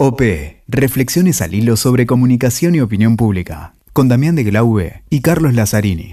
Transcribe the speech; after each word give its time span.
OP, 0.00 0.22
Reflexiones 0.68 1.42
al 1.42 1.54
hilo 1.54 1.76
sobre 1.76 2.06
comunicación 2.06 2.76
y 2.76 2.80
opinión 2.80 3.16
pública, 3.16 3.72
con 3.92 4.06
Damián 4.06 4.36
de 4.36 4.44
Glaube 4.44 5.02
y 5.10 5.22
Carlos 5.22 5.54
Lazzarini. 5.54 6.12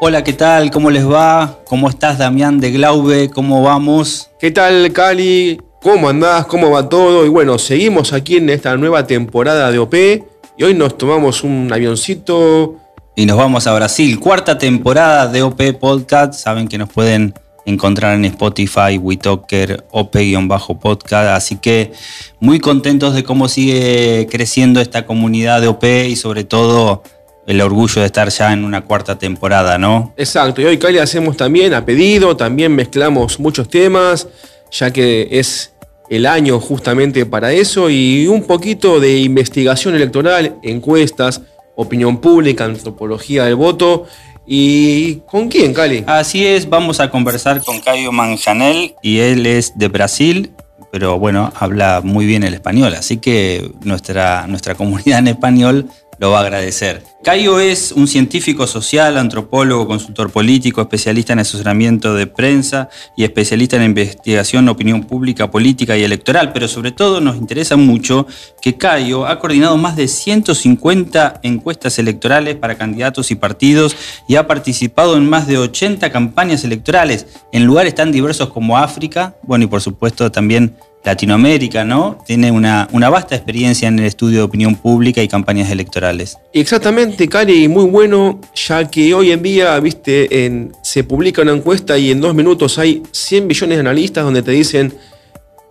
Hola, 0.00 0.24
¿qué 0.24 0.32
tal? 0.32 0.72
¿Cómo 0.72 0.90
les 0.90 1.08
va? 1.08 1.60
¿Cómo 1.68 1.88
estás, 1.88 2.18
Damián 2.18 2.58
de 2.58 2.72
Glaube? 2.72 3.30
¿Cómo 3.30 3.62
vamos? 3.62 4.28
¿Qué 4.40 4.50
tal, 4.50 4.90
Cali? 4.92 5.62
¿Cómo 5.80 6.08
andás? 6.08 6.46
¿Cómo 6.46 6.72
va 6.72 6.88
todo? 6.88 7.24
Y 7.24 7.28
bueno, 7.28 7.60
seguimos 7.60 8.12
aquí 8.12 8.38
en 8.38 8.50
esta 8.50 8.76
nueva 8.76 9.06
temporada 9.06 9.70
de 9.70 9.78
OP 9.78 9.94
y 9.94 10.64
hoy 10.64 10.74
nos 10.74 10.98
tomamos 10.98 11.44
un 11.44 11.72
avioncito. 11.72 12.80
Y 13.14 13.24
nos 13.24 13.36
vamos 13.36 13.68
a 13.68 13.74
Brasil. 13.74 14.18
Cuarta 14.18 14.58
temporada 14.58 15.28
de 15.28 15.42
OP 15.44 15.62
Podcast. 15.78 16.34
Saben 16.34 16.66
que 16.66 16.76
nos 16.76 16.90
pueden 16.90 17.32
encontrar 17.66 18.14
en 18.14 18.24
Spotify, 18.24 18.96
WeTalker, 18.98 19.84
OP-podcast. 19.90 21.36
Así 21.36 21.56
que 21.56 21.92
muy 22.40 22.60
contentos 22.60 23.14
de 23.14 23.24
cómo 23.24 23.48
sigue 23.48 24.26
creciendo 24.30 24.80
esta 24.80 25.04
comunidad 25.04 25.60
de 25.60 25.68
OP 25.68 25.84
y 26.08 26.16
sobre 26.16 26.44
todo 26.44 27.02
el 27.46 27.60
orgullo 27.60 28.00
de 28.00 28.06
estar 28.06 28.28
ya 28.28 28.52
en 28.52 28.64
una 28.64 28.82
cuarta 28.82 29.18
temporada, 29.18 29.78
¿no? 29.78 30.12
Exacto, 30.16 30.60
y 30.62 30.64
hoy 30.64 30.78
Cali 30.78 30.98
hacemos 30.98 31.36
también 31.36 31.74
a 31.74 31.84
pedido, 31.84 32.36
también 32.36 32.74
mezclamos 32.74 33.38
muchos 33.38 33.68
temas, 33.68 34.26
ya 34.72 34.92
que 34.92 35.28
es 35.30 35.72
el 36.10 36.26
año 36.26 36.58
justamente 36.58 37.24
para 37.24 37.52
eso, 37.52 37.88
y 37.88 38.26
un 38.26 38.44
poquito 38.44 38.98
de 38.98 39.18
investigación 39.18 39.94
electoral, 39.94 40.56
encuestas, 40.62 41.42
opinión 41.76 42.20
pública, 42.20 42.64
antropología 42.64 43.44
del 43.44 43.54
voto, 43.54 44.06
¿Y 44.46 45.16
con 45.26 45.48
quién, 45.48 45.74
Cali? 45.74 46.04
Así 46.06 46.46
es, 46.46 46.68
vamos 46.68 47.00
a 47.00 47.10
conversar 47.10 47.62
con 47.64 47.80
Caio 47.80 48.12
Manjanel 48.12 48.94
y 49.02 49.18
él 49.18 49.44
es 49.44 49.76
de 49.76 49.88
Brasil, 49.88 50.52
pero 50.92 51.18
bueno, 51.18 51.52
habla 51.56 52.00
muy 52.04 52.26
bien 52.26 52.44
el 52.44 52.54
español, 52.54 52.94
así 52.94 53.16
que 53.16 53.72
nuestra, 53.82 54.46
nuestra 54.46 54.74
comunidad 54.76 55.18
en 55.18 55.28
español 55.28 55.90
lo 56.18 56.30
va 56.30 56.38
a 56.38 56.42
agradecer. 56.42 57.02
Cayo 57.22 57.58
es 57.58 57.92
un 57.92 58.06
científico 58.06 58.66
social, 58.66 59.18
antropólogo, 59.18 59.88
consultor 59.88 60.30
político, 60.30 60.80
especialista 60.80 61.32
en 61.32 61.40
asesoramiento 61.40 62.14
de 62.14 62.26
prensa 62.26 62.88
y 63.16 63.24
especialista 63.24 63.76
en 63.76 63.82
investigación, 63.82 64.68
opinión 64.68 65.02
pública, 65.02 65.50
política 65.50 65.96
y 65.96 66.04
electoral, 66.04 66.52
pero 66.52 66.68
sobre 66.68 66.92
todo 66.92 67.20
nos 67.20 67.36
interesa 67.36 67.76
mucho 67.76 68.26
que 68.62 68.76
Cayo 68.76 69.26
ha 69.26 69.38
coordinado 69.40 69.76
más 69.76 69.96
de 69.96 70.06
150 70.08 71.40
encuestas 71.42 71.98
electorales 71.98 72.54
para 72.54 72.76
candidatos 72.76 73.30
y 73.30 73.34
partidos 73.34 73.96
y 74.28 74.36
ha 74.36 74.46
participado 74.46 75.16
en 75.16 75.28
más 75.28 75.46
de 75.46 75.58
80 75.58 76.10
campañas 76.12 76.64
electorales 76.64 77.26
en 77.52 77.64
lugares 77.64 77.94
tan 77.94 78.12
diversos 78.12 78.50
como 78.50 78.78
África, 78.78 79.34
bueno, 79.42 79.64
y 79.64 79.68
por 79.68 79.80
supuesto 79.80 80.30
también 80.30 80.76
Latinoamérica, 81.06 81.84
¿no? 81.84 82.18
Tiene 82.26 82.50
una, 82.50 82.88
una, 82.92 83.08
vasta 83.08 83.34
experiencia 83.36 83.88
en 83.88 83.98
el 83.98 84.04
estudio 84.04 84.38
de 84.38 84.44
opinión 84.44 84.74
pública 84.74 85.22
y 85.22 85.28
campañas 85.28 85.70
electorales. 85.70 86.36
Exactamente, 86.52 87.28
Cari, 87.28 87.68
muy 87.68 87.84
bueno, 87.84 88.40
ya 88.54 88.90
que 88.90 89.14
hoy 89.14 89.30
en 89.30 89.42
día, 89.42 89.78
viste, 89.80 90.44
en, 90.44 90.72
se 90.82 91.04
publica 91.04 91.42
una 91.42 91.52
encuesta 91.52 91.96
y 91.96 92.10
en 92.10 92.20
dos 92.20 92.34
minutos 92.34 92.78
hay 92.78 93.02
100 93.10 93.46
millones 93.46 93.76
de 93.76 93.80
analistas 93.80 94.24
donde 94.24 94.42
te 94.42 94.50
dicen 94.50 94.92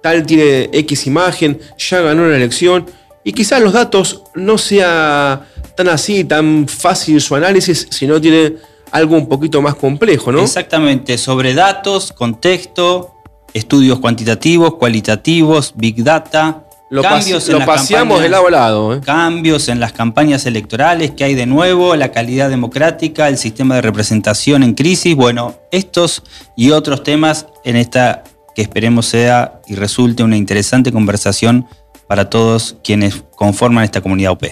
tal 0.06 0.24
tiene 0.24 0.70
X 0.72 1.08
imagen, 1.08 1.60
ya 1.80 2.00
ganó 2.00 2.28
la 2.28 2.36
elección, 2.38 2.86
y 3.24 3.34
quizás 3.34 3.60
los 3.60 3.74
datos 3.74 4.22
no 4.36 4.60
sea 4.60 5.48
tan 5.76 5.90
así, 5.90 6.24
tan 6.26 6.68
fácil 6.68 7.20
su 7.20 7.34
análisis, 7.34 7.88
sino 7.90 8.22
tiene 8.22 8.54
algo 8.92 9.16
un 9.16 9.28
poquito 9.28 9.64
más 9.64 9.74
complejo, 9.74 10.32
¿no? 10.32 10.44
Exactamente, 10.44 11.18
sobre 11.18 11.56
datos, 11.56 12.12
contexto, 12.12 13.15
estudios 13.56 14.00
cuantitativos, 14.00 14.76
cualitativos, 14.76 15.74
big 15.78 16.04
data. 16.04 16.64
Lo, 16.90 17.02
cambios 17.02 17.48
lo 17.48 17.66
paseamos 17.66 18.22
de 18.22 18.28
lado 18.28 18.48
a 18.48 18.52
lado. 18.52 18.94
¿eh? 18.94 19.02
Cambios 19.04 19.70
en 19.70 19.80
las 19.80 19.94
campañas 19.94 20.46
electorales, 20.46 21.12
que 21.12 21.24
hay 21.24 21.36
de 21.36 21.46
nuevo, 21.46 21.96
la 21.96 22.12
calidad 22.12 22.50
democrática, 22.50 23.30
el 23.30 23.38
sistema 23.38 23.76
de 23.76 23.82
representación 23.82 24.62
en 24.62 24.74
crisis. 24.74 25.16
Bueno, 25.16 25.56
estos 25.72 26.22
y 26.58 26.72
otros 26.72 27.04
temas 27.04 27.48
en 27.64 27.78
esta 27.78 28.26
que 28.56 28.62
esperemos 28.62 29.06
sea 29.06 29.62
y 29.68 29.76
resulte 29.76 30.22
una 30.22 30.36
interesante 30.36 30.92
conversación 30.92 31.66
para 32.08 32.30
todos 32.30 32.76
quienes 32.84 33.24
conforman 33.36 33.86
esta 33.86 34.02
comunidad 34.02 34.34
UP. 34.34 34.44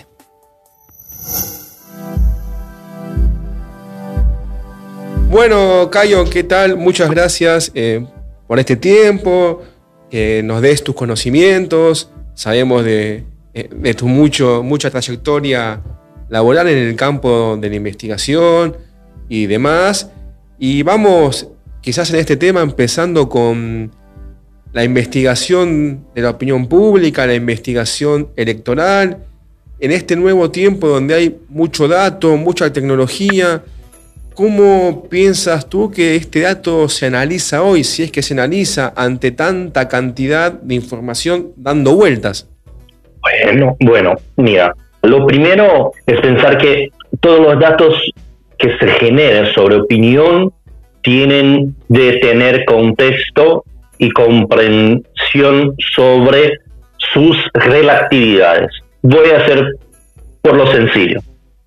Bueno, 5.29 5.89
Cayo, 5.91 6.29
¿qué 6.29 6.43
tal? 6.43 6.77
Muchas 6.77 7.09
gracias 7.09 7.71
eh, 7.75 8.05
por 8.53 8.59
este 8.59 8.75
tiempo, 8.75 9.63
que 10.11 10.43
nos 10.43 10.61
des 10.61 10.83
tus 10.83 10.93
conocimientos. 10.93 12.11
Sabemos 12.35 12.85
de, 12.85 13.23
eh, 13.55 13.93
tu 13.95 14.07
mucho, 14.07 14.61
mucha 14.61 14.91
trayectoria 14.91 15.81
laboral 16.29 16.67
en 16.67 16.77
el 16.77 16.95
campo 16.95 17.57
de 17.59 17.67
la 17.67 17.75
investigación 17.75 18.77
y 19.27 19.47
demás. 19.47 20.11
Y 20.59 20.83
vamos 20.83 21.47
quizás 21.81 22.11
en 22.11 22.17
este 22.17 22.37
tema 22.37 22.61
empezando 22.61 23.27
con 23.27 23.89
la 24.71 24.83
investigación 24.83 26.05
de 26.13 26.21
la 26.21 26.29
opinión 26.29 26.67
pública, 26.67 27.25
la 27.25 27.33
investigación 27.33 28.29
electoral, 28.35 29.25
en 29.79 29.91
este 29.91 30.15
nuevo 30.15 30.51
tiempo 30.51 30.89
donde 30.89 31.15
hay 31.15 31.39
mucho 31.49 31.87
dato, 31.87 32.37
mucha 32.37 32.71
tecnología, 32.71 33.63
¿Cómo 34.35 35.07
piensas 35.09 35.69
tú 35.69 35.91
que 35.91 36.15
este 36.15 36.41
dato 36.41 36.89
se 36.89 37.05
analiza 37.05 37.61
hoy, 37.61 37.83
si 37.83 38.01
es 38.03 38.11
que 38.11 38.23
se 38.23 38.33
analiza 38.33 38.91
ante 38.95 39.31
tanta 39.31 39.87
cantidad 39.87 40.51
de 40.51 40.73
información 40.73 41.51
dando 41.55 41.93
vueltas? 41.93 42.49
Bueno, 43.21 43.77
bueno, 43.79 44.15
mira, 44.37 44.73
lo 45.03 45.27
primero 45.27 45.91
es 46.07 46.19
pensar 46.19 46.57
que 46.57 46.89
todos 47.19 47.41
los 47.41 47.59
datos 47.59 48.11
que 48.57 48.75
se 48.77 48.87
generan 48.87 49.53
sobre 49.53 49.75
opinión 49.75 50.51
tienen 51.03 51.75
de 51.89 52.13
tener 52.13 52.65
contexto 52.65 53.63
y 53.99 54.09
comprensión 54.11 55.75
sobre 55.95 56.57
sus 56.97 57.37
relatividades. 57.53 58.71
Voy 59.03 59.29
a 59.29 59.43
hacer 59.43 59.63
por 60.41 60.55
lo 60.55 60.71
sencillo. 60.71 61.19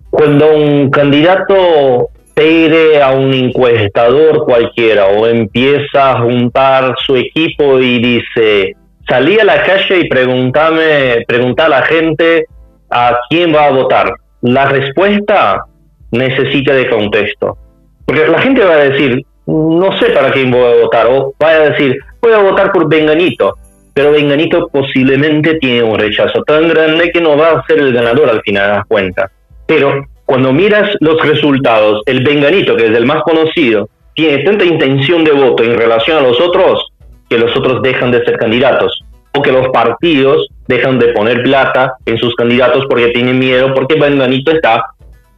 Cuando 0.09 0.53
un 0.53 0.89
candidato 0.89 2.09
pide 2.37 3.01
a 3.01 3.11
un 3.13 3.33
encuestador 3.33 4.45
cualquiera 4.45 5.07
o 5.07 5.25
empieza 5.25 6.11
a 6.11 6.21
juntar 6.21 6.93
su 7.03 7.15
equipo 7.15 7.79
y 7.79 7.99
dice, 7.99 8.75
salí 9.09 9.39
a 9.39 9.43
la 9.43 9.63
calle 9.63 10.01
y 10.01 10.07
pregúntame, 10.07 11.25
pregunta 11.27 11.65
a 11.65 11.69
la 11.69 11.81
gente 11.81 12.45
a 12.91 13.17
quién 13.27 13.55
va 13.55 13.65
a 13.65 13.71
votar. 13.71 14.13
La 14.41 14.67
respuesta 14.67 15.63
necesita 16.11 16.75
de 16.75 16.87
contexto. 16.87 17.57
Porque 18.05 18.27
la 18.27 18.39
gente 18.39 18.63
va 18.63 18.73
a 18.73 18.89
decir, 18.89 19.25
no 19.47 19.97
sé 19.97 20.11
para 20.11 20.31
quién 20.31 20.51
voy 20.51 20.61
a 20.61 20.83
votar, 20.83 21.07
o 21.07 21.33
va 21.43 21.49
a 21.49 21.69
decir, 21.71 21.97
voy 22.21 22.33
a 22.33 22.43
votar 22.43 22.71
por 22.71 22.87
Benganito, 22.87 23.55
pero 23.95 24.11
Benganito 24.11 24.67
posiblemente 24.67 25.55
tiene 25.55 25.81
un 25.81 25.97
rechazo 25.97 26.43
tan 26.43 26.67
grande 26.67 27.09
que 27.11 27.19
no 27.19 27.35
va 27.35 27.53
a 27.53 27.65
ser 27.65 27.79
el 27.79 27.93
ganador 27.93 28.29
al 28.29 28.41
final 28.41 28.67
de 28.67 28.77
las 28.77 28.85
cuentas. 28.85 29.31
Pero 29.65 30.05
cuando 30.27 30.51
miras 30.51 30.91
los 30.99 31.21
resultados, 31.25 32.01
el 32.05 32.21
Benganito, 32.21 32.75
que 32.75 32.87
es 32.87 32.91
el 32.91 33.05
más 33.05 33.23
conocido, 33.23 33.87
tiene 34.13 34.43
tanta 34.43 34.65
intención 34.65 35.23
de 35.23 35.31
voto 35.31 35.63
en 35.63 35.77
relación 35.77 36.17
a 36.17 36.21
los 36.21 36.37
otros 36.41 36.91
que 37.29 37.37
los 37.37 37.55
otros 37.55 37.81
dejan 37.81 38.11
de 38.11 38.25
ser 38.25 38.37
candidatos 38.37 39.05
o 39.33 39.41
que 39.41 39.53
los 39.53 39.69
partidos 39.69 40.49
dejan 40.67 40.99
de 40.99 41.13
poner 41.13 41.43
plata 41.43 41.93
en 42.05 42.17
sus 42.17 42.35
candidatos 42.35 42.85
porque 42.89 43.11
tienen 43.11 43.39
miedo 43.39 43.73
porque 43.73 43.95
Benganito 43.95 44.51
está 44.51 44.83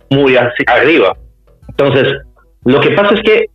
muy 0.09 0.35
arriba. 0.35 1.15
Entonces, 1.67 2.11
lo 2.65 2.79
que 2.79 2.89
pasa 2.89 3.13
es 3.13 3.21
que 3.21 3.45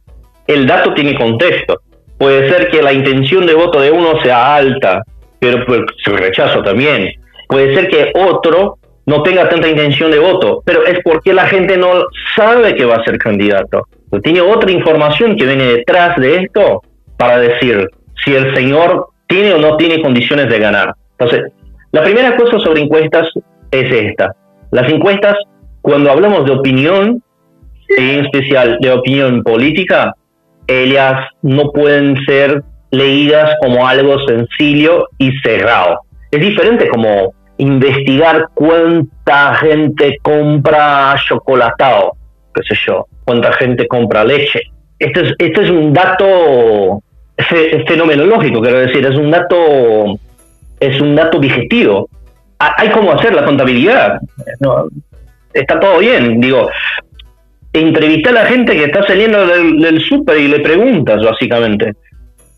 el 0.46 0.68
dato 0.68 0.94
tiene 0.94 1.16
contexto. 1.16 1.80
Puede 2.16 2.48
ser 2.48 2.68
que 2.68 2.80
la 2.80 2.92
intención 2.92 3.44
de 3.44 3.54
voto 3.54 3.80
de 3.80 3.90
uno 3.90 4.20
sea 4.22 4.54
alta, 4.54 5.02
pero 5.40 5.66
pues, 5.66 5.80
su 5.96 6.12
rechazo 6.12 6.62
también. 6.62 7.08
Puede 7.48 7.74
ser 7.74 7.88
que 7.88 8.12
otro 8.14 8.78
no 9.06 9.22
tenga 9.22 9.48
tanta 9.48 9.68
intención 9.68 10.10
de 10.10 10.18
voto, 10.18 10.62
pero 10.64 10.84
es 10.84 10.98
porque 11.04 11.34
la 11.34 11.46
gente 11.46 11.76
no 11.76 12.04
sabe 12.36 12.74
que 12.74 12.84
va 12.84 12.96
a 12.96 13.04
ser 13.04 13.18
candidato. 13.18 13.86
Tiene 14.22 14.40
otra 14.40 14.70
información 14.70 15.36
que 15.36 15.46
viene 15.46 15.64
detrás 15.64 16.16
de 16.16 16.36
esto 16.36 16.82
para 17.18 17.38
decir 17.38 17.88
si 18.24 18.34
el 18.34 18.54
señor 18.54 19.08
tiene 19.26 19.54
o 19.54 19.58
no 19.58 19.76
tiene 19.76 20.00
condiciones 20.02 20.48
de 20.48 20.58
ganar. 20.58 20.94
Entonces, 21.18 21.52
la 21.92 22.02
primera 22.02 22.36
cosa 22.36 22.58
sobre 22.60 22.82
encuestas 22.82 23.28
es 23.70 23.92
esta. 23.92 24.34
Las 24.70 24.90
encuestas, 24.90 25.36
cuando 25.82 26.10
hablamos 26.10 26.44
de 26.46 26.52
opinión, 26.52 27.22
en 27.98 28.24
especial 28.24 28.78
de 28.80 28.92
opinión 28.92 29.42
política, 29.42 30.14
ellas 30.66 31.28
no 31.42 31.70
pueden 31.70 32.16
ser 32.24 32.62
leídas 32.90 33.54
como 33.60 33.86
algo 33.86 34.16
sencillo 34.26 35.08
y 35.18 35.32
cerrado. 35.38 36.00
Es 36.30 36.40
diferente 36.40 36.88
como 36.88 37.32
investigar 37.58 38.48
cuánta 38.54 39.54
gente 39.56 40.18
compra 40.22 41.14
chocolatado, 41.26 42.12
qué 42.54 42.62
sé 42.68 42.74
yo, 42.86 43.06
cuánta 43.24 43.52
gente 43.52 43.86
compra 43.86 44.24
leche. 44.24 44.60
Esto 44.98 45.20
es, 45.20 45.34
es 45.38 45.70
un 45.70 45.92
dato 45.92 47.02
fenomenológico, 47.86 48.60
quiero 48.60 48.78
decir, 48.78 49.04
es 49.04 49.16
un 49.16 49.30
dato, 49.30 50.18
es 50.80 51.00
un 51.00 51.14
dato 51.14 51.38
digestivo. 51.38 52.08
Hay 52.58 52.90
cómo 52.90 53.12
hacer 53.12 53.34
la 53.34 53.44
contabilidad. 53.44 54.18
está 55.52 55.78
todo 55.78 55.98
bien. 55.98 56.40
Digo, 56.40 56.70
entrevista 57.72 58.30
a 58.30 58.34
la 58.34 58.46
gente 58.46 58.72
que 58.72 58.84
está 58.84 59.02
saliendo 59.02 59.46
del, 59.46 59.80
del 59.80 60.00
súper 60.00 60.38
y 60.38 60.48
le 60.48 60.60
preguntas, 60.60 61.22
básicamente, 61.22 61.92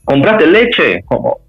¿compraste 0.05 0.47
leche? 0.47 1.03
Como, 1.07 1.41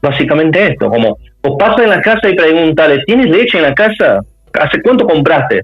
básicamente 0.00 0.72
esto, 0.72 0.88
como, 0.88 1.18
o 1.44 1.58
pasa 1.58 1.82
en 1.82 1.90
la 1.90 2.00
casa 2.00 2.28
y 2.28 2.34
pregúntale, 2.34 3.02
¿tienes 3.04 3.28
leche 3.28 3.58
en 3.58 3.64
la 3.64 3.74
casa? 3.74 4.20
¿Hace 4.54 4.80
cuánto 4.82 5.06
compraste? 5.06 5.58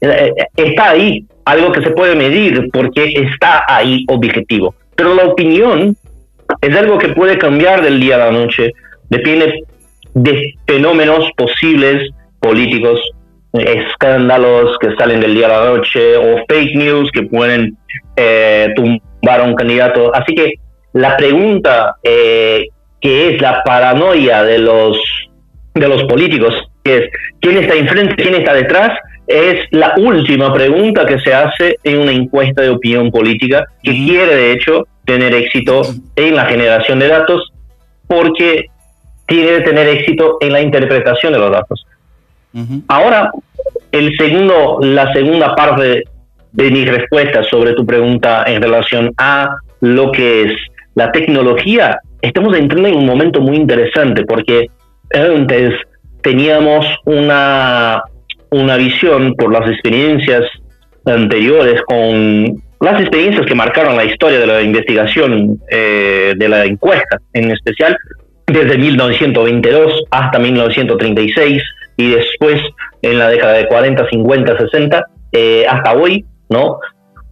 Eh, 0.00 0.32
eh, 0.36 0.46
está 0.56 0.90
ahí, 0.90 1.24
algo 1.44 1.72
que 1.72 1.82
se 1.82 1.90
puede 1.90 2.14
medir 2.14 2.68
porque 2.72 3.04
está 3.04 3.64
ahí 3.68 4.04
objetivo. 4.08 4.74
Pero 4.94 5.14
la 5.14 5.24
opinión 5.24 5.96
es 6.60 6.76
algo 6.76 6.98
que 6.98 7.08
puede 7.10 7.38
cambiar 7.38 7.82
del 7.82 8.00
día 8.00 8.14
a 8.14 8.30
la 8.30 8.30
noche, 8.30 8.72
depende 9.10 9.62
de 10.14 10.54
fenómenos 10.66 11.30
posibles 11.36 12.10
políticos, 12.40 12.98
escándalos 13.52 14.78
que 14.78 14.94
salen 14.96 15.20
del 15.20 15.34
día 15.34 15.46
a 15.46 15.60
la 15.60 15.70
noche 15.70 16.16
o 16.16 16.44
fake 16.48 16.74
news 16.76 17.10
que 17.12 17.22
pueden 17.24 17.76
eh, 18.16 18.72
tumbar 18.74 19.40
a 19.40 19.44
un 19.44 19.54
candidato. 19.54 20.14
Así 20.14 20.34
que 20.34 20.54
la 20.94 21.16
pregunta 21.16 21.96
eh, 22.02 22.68
que 23.00 23.34
es 23.34 23.40
la 23.40 23.62
paranoia 23.62 24.42
de 24.42 24.58
los, 24.58 24.98
de 25.80 25.88
los 25.88 26.04
políticos, 26.04 26.54
que 26.82 26.98
es 26.98 27.10
quién 27.40 27.58
está 27.58 27.74
enfrente, 27.74 28.14
quién 28.16 28.34
está 28.34 28.54
detrás, 28.54 28.98
es 29.26 29.66
la 29.70 29.94
última 29.96 30.52
pregunta 30.52 31.04
que 31.04 31.18
se 31.20 31.34
hace 31.34 31.76
en 31.82 31.98
una 31.98 32.12
encuesta 32.12 32.62
de 32.62 32.70
opinión 32.70 33.10
política 33.10 33.66
que 33.82 33.90
quiere 33.90 34.34
de 34.34 34.52
hecho 34.52 34.86
tener 35.04 35.34
éxito 35.34 35.82
en 36.14 36.34
la 36.34 36.46
generación 36.46 36.98
de 36.98 37.08
datos 37.08 37.52
porque 38.06 38.66
tiene 39.26 39.56
que 39.56 39.60
tener 39.62 39.88
éxito 39.88 40.38
en 40.40 40.52
la 40.52 40.60
interpretación 40.60 41.32
de 41.32 41.38
los 41.38 41.50
datos. 41.50 41.86
Ahora, 42.88 43.30
el 43.92 44.16
segundo, 44.16 44.78
la 44.80 45.12
segunda 45.12 45.54
parte 45.54 46.04
de 46.52 46.70
mi 46.70 46.86
respuesta 46.86 47.42
sobre 47.44 47.74
tu 47.74 47.84
pregunta 47.84 48.44
en 48.46 48.62
relación 48.62 49.12
a 49.18 49.56
lo 49.80 50.10
que 50.10 50.42
es 50.42 50.52
la 50.94 51.12
tecnología, 51.12 51.98
estamos 52.22 52.56
entrando 52.56 52.88
en 52.88 52.96
un 52.96 53.06
momento 53.06 53.40
muy 53.40 53.56
interesante 53.56 54.24
porque 54.24 54.70
antes 55.12 55.74
teníamos 56.22 56.86
una, 57.04 58.02
una 58.50 58.76
visión 58.76 59.34
por 59.34 59.52
las 59.52 59.70
experiencias 59.70 60.44
anteriores 61.04 61.80
con 61.82 62.62
las 62.80 63.00
experiencias 63.00 63.46
que 63.46 63.54
marcaron 63.54 63.96
la 63.96 64.04
historia 64.04 64.38
de 64.38 64.46
la 64.46 64.60
investigación 64.60 65.58
eh, 65.70 66.34
de 66.36 66.48
la 66.48 66.64
encuesta, 66.64 67.18
en 67.32 67.50
especial 67.50 67.96
desde 68.46 68.78
1922 68.78 70.04
hasta 70.10 70.38
1936 70.38 71.62
y 71.96 72.10
después 72.10 72.60
en 73.02 73.18
la 73.18 73.28
década 73.28 73.54
de 73.54 73.66
40, 73.66 74.08
50, 74.10 74.58
60 74.58 75.06
hasta 75.68 75.92
hoy, 75.92 76.24
¿no? 76.48 76.78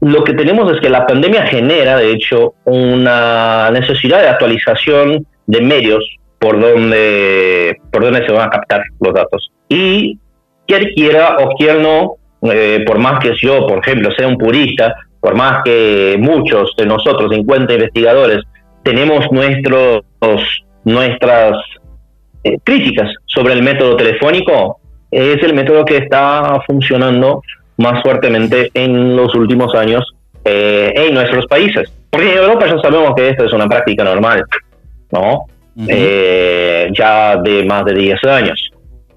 Lo 0.00 0.22
que 0.24 0.34
tenemos 0.34 0.70
es 0.70 0.80
que 0.80 0.90
la 0.90 1.06
pandemia 1.06 1.46
genera, 1.46 1.96
de 1.96 2.12
hecho, 2.12 2.54
una 2.64 3.70
necesidad 3.70 4.20
de 4.20 4.28
actualización 4.28 5.26
de 5.46 5.60
medios 5.62 6.04
por 6.44 6.61
donde, 6.61 7.79
por 7.91 8.05
donde 8.05 8.26
se 8.26 8.31
van 8.31 8.49
a 8.49 8.50
captar 8.50 8.82
los 9.00 9.14
datos. 9.14 9.50
Y 9.67 10.19
quien 10.67 10.85
quiera 10.94 11.38
o 11.38 11.56
quien 11.56 11.82
no, 11.82 12.17
eh, 12.52 12.85
por 12.87 12.99
más 12.99 13.19
que 13.20 13.32
yo, 13.41 13.67
por 13.67 13.79
ejemplo, 13.79 14.11
sea 14.14 14.29
un 14.29 14.37
purista, 14.37 14.94
por 15.20 15.35
más 15.37 15.62
que 15.64 16.17
muchos 16.20 16.75
de 16.76 16.85
nosotros, 16.85 17.32
50 17.35 17.73
investigadores, 17.73 18.43
tenemos 18.82 19.25
nuestros, 19.32 20.02
nuestras 20.85 21.56
eh, 22.43 22.58
críticas 22.62 23.11
sobre 23.25 23.55
el 23.55 23.62
método 23.62 23.96
telefónico, 23.96 24.81
es 25.11 25.43
el 25.43 25.55
método 25.55 25.87
que 25.87 25.96
está 25.96 26.61
funcionando 26.67 27.41
más 27.79 28.02
fuertemente 28.02 28.70
en 28.75 29.17
los 29.17 29.35
últimos 29.35 29.75
años 29.75 30.05
eh, 30.44 30.93
en 30.94 31.14
nuestros 31.14 31.46
países. 31.46 31.91
Porque 32.11 32.32
en 32.32 32.37
Europa 32.37 32.67
ya 32.67 32.79
sabemos 32.82 33.14
que 33.17 33.31
esto 33.31 33.46
es 33.46 33.52
una 33.55 33.67
práctica 33.67 34.05
normal, 34.05 34.44
¿no? 35.11 35.46
Eh, 35.88 36.88
ya 36.96 37.36
de 37.36 37.64
más 37.64 37.84
de 37.84 37.94
10 37.94 38.24
años, 38.24 38.70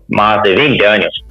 más 0.08 0.42
de 0.44 0.56
20 0.56 0.88
años 0.88 1.24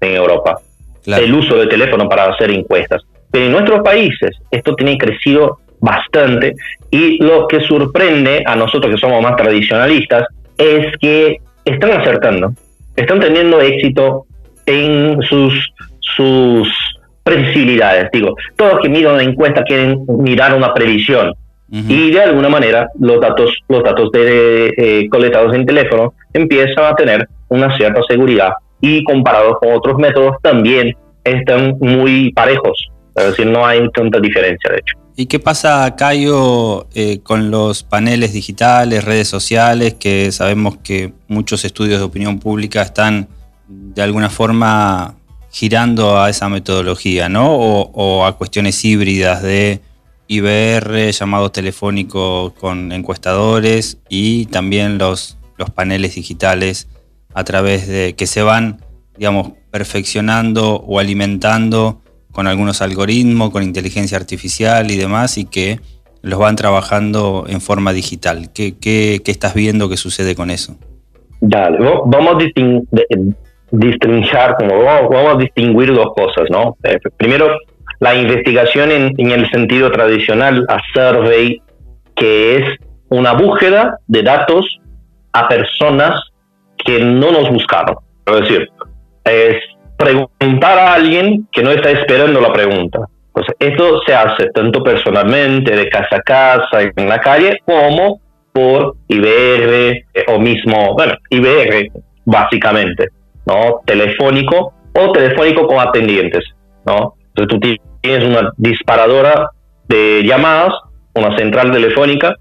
en 0.00 0.14
Europa. 0.14 0.60
El 1.06 1.34
uso 1.34 1.56
del 1.56 1.68
teléfono 1.68 2.08
para 2.08 2.24
hacer 2.24 2.50
encuestas. 2.50 3.02
Pero 3.30 3.46
en 3.46 3.52
nuestros 3.52 3.82
países 3.82 4.36
esto 4.50 4.74
tiene 4.74 4.98
crecido 4.98 5.58
bastante 5.80 6.54
y 6.90 7.22
lo 7.22 7.48
que 7.48 7.60
sorprende 7.60 8.42
a 8.46 8.54
nosotros 8.54 8.94
que 8.94 9.00
somos 9.00 9.22
más 9.22 9.36
tradicionalistas 9.36 10.24
es 10.58 10.96
que 10.98 11.38
están 11.64 11.92
acertando, 11.92 12.52
están 12.96 13.20
teniendo 13.20 13.60
éxito 13.60 14.26
en 14.66 15.20
sus, 15.22 15.72
sus 16.00 16.68
previsibilidades. 17.22 18.10
Digo, 18.12 18.34
todos 18.56 18.80
que 18.80 18.88
miran 18.88 19.14
una 19.14 19.22
encuesta 19.22 19.62
quieren 19.62 20.04
mirar 20.08 20.54
una 20.54 20.74
previsión. 20.74 21.32
Y 21.72 22.10
de 22.10 22.20
alguna 22.20 22.48
manera 22.48 22.88
los 22.98 23.20
datos, 23.20 23.52
los 23.68 23.84
datos 23.84 24.10
de, 24.10 24.74
eh, 24.76 25.08
colectados 25.08 25.54
en 25.54 25.64
teléfono 25.64 26.14
empiezan 26.32 26.84
a 26.84 26.96
tener 26.96 27.28
una 27.48 27.76
cierta 27.76 28.00
seguridad 28.08 28.50
y 28.80 29.04
comparados 29.04 29.58
con 29.60 29.72
otros 29.72 29.96
métodos 29.98 30.36
también 30.42 30.96
están 31.22 31.76
muy 31.80 32.32
parejos. 32.32 32.88
Es 33.14 33.24
decir, 33.26 33.46
no 33.46 33.64
hay 33.64 33.88
tanta 33.90 34.18
diferencia, 34.18 34.70
de 34.70 34.78
hecho. 34.78 35.00
¿Y 35.16 35.26
qué 35.26 35.38
pasa, 35.38 35.94
Cayo, 35.96 36.86
eh, 36.94 37.20
con 37.22 37.50
los 37.50 37.82
paneles 37.82 38.32
digitales, 38.32 39.04
redes 39.04 39.28
sociales, 39.28 39.94
que 39.94 40.32
sabemos 40.32 40.78
que 40.78 41.12
muchos 41.28 41.64
estudios 41.64 41.98
de 41.98 42.04
opinión 42.04 42.38
pública 42.38 42.82
están 42.82 43.28
de 43.68 44.02
alguna 44.02 44.30
forma 44.30 45.16
girando 45.50 46.18
a 46.20 46.30
esa 46.30 46.48
metodología, 46.48 47.28
¿no? 47.28 47.54
O, 47.54 48.24
a 48.24 48.36
cuestiones 48.36 48.84
híbridas 48.84 49.42
de 49.42 49.80
IBR, 50.30 51.10
llamados 51.10 51.50
telefónicos 51.50 52.52
con 52.52 52.92
encuestadores 52.92 54.00
y 54.08 54.46
también 54.46 54.96
los, 54.96 55.36
los 55.58 55.70
paneles 55.70 56.14
digitales 56.14 56.88
a 57.34 57.42
través 57.42 57.88
de 57.88 58.14
que 58.14 58.28
se 58.28 58.42
van, 58.42 58.78
digamos, 59.16 59.54
perfeccionando 59.72 60.76
o 60.76 61.00
alimentando 61.00 62.00
con 62.30 62.46
algunos 62.46 62.80
algoritmos, 62.80 63.50
con 63.50 63.64
inteligencia 63.64 64.16
artificial 64.16 64.92
y 64.92 64.96
demás, 64.96 65.36
y 65.36 65.46
que 65.46 65.80
los 66.22 66.38
van 66.38 66.54
trabajando 66.54 67.44
en 67.48 67.60
forma 67.60 67.92
digital. 67.92 68.52
¿Qué, 68.54 68.78
qué, 68.78 69.20
estás 69.26 69.54
viendo 69.54 69.88
que 69.88 69.96
sucede 69.96 70.36
con 70.36 70.50
eso? 70.50 70.76
Dale, 71.40 71.78
vamos 72.06 72.36
a 72.36 72.38
distinguir, 72.38 72.86
como 73.68 74.84
vamos, 74.84 75.34
a 75.34 75.38
distinguir 75.38 75.92
dos 75.92 76.12
cosas, 76.14 76.44
¿no? 76.50 76.76
Eh, 76.84 76.98
primero, 77.16 77.48
la 78.00 78.14
investigación 78.14 78.90
en, 78.90 79.30
el 79.30 79.50
sentido 79.50 79.90
tradicional, 79.92 80.64
a 80.68 80.80
survey, 80.92 81.62
que 82.16 82.56
es 82.56 82.78
una 83.10 83.32
búsqueda 83.34 83.98
de 84.06 84.22
datos 84.22 84.80
a 85.32 85.48
personas 85.48 86.18
que 86.78 86.98
no 87.04 87.30
nos 87.30 87.50
buscaron. 87.50 87.96
Es 88.26 88.40
decir, 88.40 88.68
es 89.24 89.62
preguntar 89.98 90.78
a 90.78 90.94
alguien 90.94 91.46
que 91.52 91.62
no 91.62 91.70
está 91.70 91.90
esperando 91.90 92.40
la 92.40 92.52
pregunta. 92.52 93.00
Entonces, 93.28 93.54
esto 93.58 94.00
se 94.06 94.14
hace 94.14 94.46
tanto 94.50 94.82
personalmente, 94.82 95.76
de 95.76 95.88
casa 95.88 96.16
a 96.16 96.20
casa, 96.20 96.82
en 96.96 97.08
la 97.08 97.20
calle, 97.20 97.58
como 97.66 98.18
por 98.52 98.96
IBR 99.08 100.04
eh, 100.14 100.24
o 100.28 100.38
mismo, 100.38 100.94
bueno, 100.94 101.14
IBR 101.28 101.92
básicamente, 102.24 103.08
¿no? 103.46 103.80
Telefónico 103.84 104.72
o 104.94 105.12
telefónico 105.12 105.66
con 105.66 105.78
atendientes, 105.78 106.44
¿no? 106.84 107.14
Entonces 107.34 107.48
tú 107.48 107.60
tienes 108.00 108.24
una 108.24 108.52
disparadora 108.56 109.50
de 109.88 110.22
llamadas, 110.24 110.74
una 111.14 111.36
central 111.36 111.72
telefónica 111.72 112.36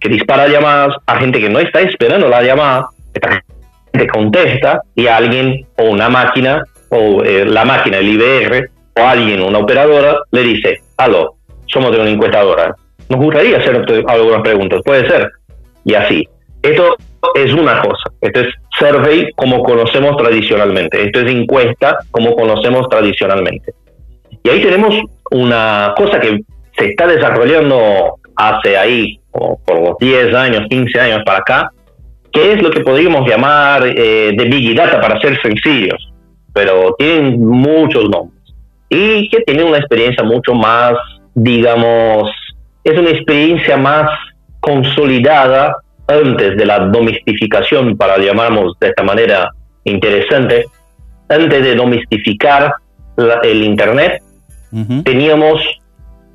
que 0.00 0.08
dispara 0.08 0.48
llamadas 0.48 0.96
a 1.06 1.18
gente 1.18 1.40
que 1.40 1.48
no 1.48 1.58
está 1.58 1.80
esperando 1.80 2.28
la 2.28 2.42
llamada, 2.42 2.88
esta 3.12 3.42
contesta 4.12 4.82
y 4.94 5.06
alguien 5.06 5.66
o 5.78 5.84
una 5.84 6.08
máquina 6.08 6.64
o 6.90 7.22
eh, 7.22 7.44
la 7.44 7.64
máquina, 7.64 7.98
el 7.98 8.08
IBR, 8.08 8.70
o 8.98 9.02
alguien, 9.02 9.42
una 9.42 9.58
operadora, 9.58 10.16
le 10.30 10.42
dice, 10.42 10.80
aló, 10.96 11.34
somos 11.66 11.92
de 11.92 12.00
una 12.00 12.10
encuestadora, 12.10 12.74
nos 13.08 13.20
gustaría 13.20 13.58
hacer 13.58 13.84
algunas 14.06 14.42
preguntas, 14.42 14.80
puede 14.84 15.08
ser, 15.08 15.30
y 15.84 15.94
así. 15.94 16.28
Esto 16.62 16.96
es 17.34 17.52
una 17.52 17.82
cosa, 17.82 18.04
esto 18.20 18.40
es 18.40 18.48
survey 18.78 19.30
como 19.36 19.62
conocemos 19.62 20.16
tradicionalmente, 20.16 21.02
esto 21.02 21.20
es 21.20 21.30
encuesta 21.30 21.98
como 22.10 22.34
conocemos 22.34 22.88
tradicionalmente. 22.88 23.72
Y 24.44 24.50
ahí 24.50 24.62
tenemos 24.62 24.94
una 25.32 25.92
cosa 25.96 26.20
que 26.20 26.38
se 26.78 26.90
está 26.90 27.06
desarrollando 27.06 28.18
hace 28.36 28.76
ahí, 28.76 29.18
por 29.32 29.80
los 29.80 29.98
10 29.98 30.34
años, 30.34 30.66
15 30.70 31.00
años 31.00 31.22
para 31.26 31.38
acá, 31.38 31.70
que 32.32 32.52
es 32.52 32.62
lo 32.62 32.70
que 32.70 32.80
podríamos 32.80 33.28
llamar 33.28 33.86
eh, 33.86 34.32
de 34.36 34.44
Big 34.44 34.76
Data 34.76 35.00
para 35.00 35.18
ser 35.20 35.40
sencillos 35.42 36.14
pero 36.54 36.94
tienen 36.96 37.44
muchos 37.44 38.08
nombres. 38.08 38.54
Y 38.88 39.28
que 39.28 39.40
tienen 39.40 39.66
una 39.66 39.78
experiencia 39.78 40.24
mucho 40.24 40.54
más, 40.54 40.94
digamos, 41.34 42.30
es 42.84 42.96
una 42.96 43.10
experiencia 43.10 43.76
más 43.76 44.08
consolidada 44.60 45.76
antes 46.06 46.56
de 46.56 46.64
la 46.64 46.78
domesticación, 46.78 47.96
para 47.96 48.18
llamarnos 48.18 48.78
de 48.78 48.88
esta 48.88 49.02
manera 49.02 49.50
interesante, 49.82 50.66
antes 51.28 51.62
de 51.62 51.74
domesticar 51.74 52.74
el 53.42 53.64
Internet, 53.64 54.22
teníamos 55.04 55.60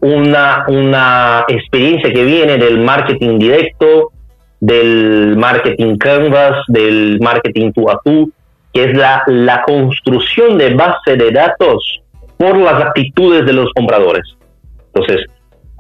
una, 0.02 0.66
una 0.68 1.46
experiencia 1.48 2.12
que 2.14 2.24
viene 2.24 2.58
del 2.58 2.80
marketing 2.80 3.38
directo, 3.40 4.12
del 4.60 5.36
marketing 5.38 5.98
canvas, 5.98 6.64
del 6.68 7.20
marketing 7.22 7.72
tú 7.74 7.90
a 7.90 8.00
tú, 8.04 8.32
que 8.74 8.86
es 8.86 8.98
la, 8.98 9.24
la 9.28 9.64
construcción 9.64 10.58
de 10.58 10.74
base 10.74 11.16
de 11.18 11.32
datos 11.32 12.02
por 12.38 12.58
las 12.58 12.82
actitudes 12.82 13.46
de 13.46 13.54
los 13.54 13.72
compradores. 13.74 14.24
Entonces, 14.94 15.26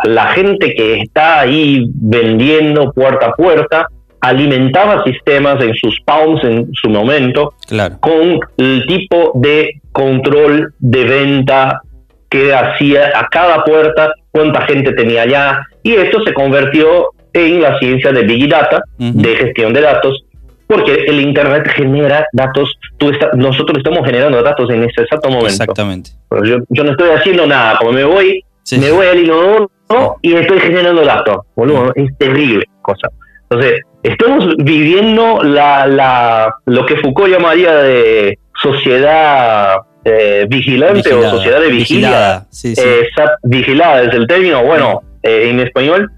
la 0.03 0.27
gente 0.27 0.73
que 0.73 1.01
está 1.01 1.41
ahí 1.41 1.89
vendiendo 1.93 2.91
puerta 2.91 3.27
a 3.27 3.33
puerta 3.33 3.87
alimentaba 4.21 5.03
sistemas 5.03 5.61
en 5.63 5.73
sus 5.75 5.97
palms 6.05 6.43
en 6.43 6.69
su 6.73 6.89
momento 6.89 7.53
con 8.01 8.39
el 8.57 8.85
tipo 8.85 9.31
de 9.35 9.81
control 9.91 10.73
de 10.79 11.03
venta 11.05 11.81
que 12.29 12.53
hacía 12.53 13.11
a 13.15 13.27
cada 13.27 13.63
puerta, 13.63 14.13
cuánta 14.31 14.61
gente 14.61 14.93
tenía 14.93 15.23
allá, 15.23 15.61
y 15.83 15.95
esto 15.95 16.21
se 16.23 16.33
convirtió 16.33 17.09
en 17.33 17.61
la 17.61 17.77
ciencia 17.79 18.11
de 18.11 18.23
Big 18.23 18.49
Data, 18.49 18.81
de 18.97 19.35
gestión 19.35 19.73
de 19.73 19.81
datos, 19.81 20.23
porque 20.67 21.05
el 21.07 21.21
Internet 21.21 21.67
genera 21.75 22.25
datos, 22.31 22.77
tú 22.97 23.11
nosotros 23.33 23.79
estamos 23.79 24.05
generando 24.05 24.41
datos 24.43 24.69
en 24.69 24.83
ese 24.83 25.01
exacto 25.01 25.29
momento. 25.29 25.49
Exactamente. 25.49 26.11
Yo, 26.43 26.57
yo 26.69 26.83
no 26.83 26.91
estoy 26.91 27.09
haciendo 27.09 27.47
nada, 27.47 27.77
como 27.77 27.91
me 27.91 28.03
voy, 28.03 28.43
me 28.79 28.91
voy 28.91 29.07
al 29.07 29.19
inodoro 29.19 29.71
y 30.21 30.35
estoy 30.35 30.59
generando 30.59 31.03
datos, 31.03 31.37
boludo, 31.55 31.91
es 31.95 32.15
terrible 32.17 32.65
cosa. 32.81 33.09
Entonces, 33.49 33.81
estamos 34.03 34.55
viviendo 34.57 35.41
la, 35.43 35.87
la, 35.87 36.53
lo 36.65 36.85
que 36.85 36.97
Foucault 36.97 37.31
llamaría 37.31 37.75
de 37.77 38.37
sociedad 38.61 39.77
eh, 40.05 40.45
vigilante 40.49 41.13
o 41.13 41.29
sociedad 41.29 41.59
de 41.59 41.69
vigilia. 41.69 42.09
Vigilada, 42.09 42.45
sí, 42.49 42.73
eh, 42.77 43.07
vigilada 43.43 44.03
es 44.03 44.13
el 44.13 44.27
término, 44.27 44.63
bueno, 44.63 45.01
eh, 45.23 45.49
en 45.49 45.59
español. 45.59 46.09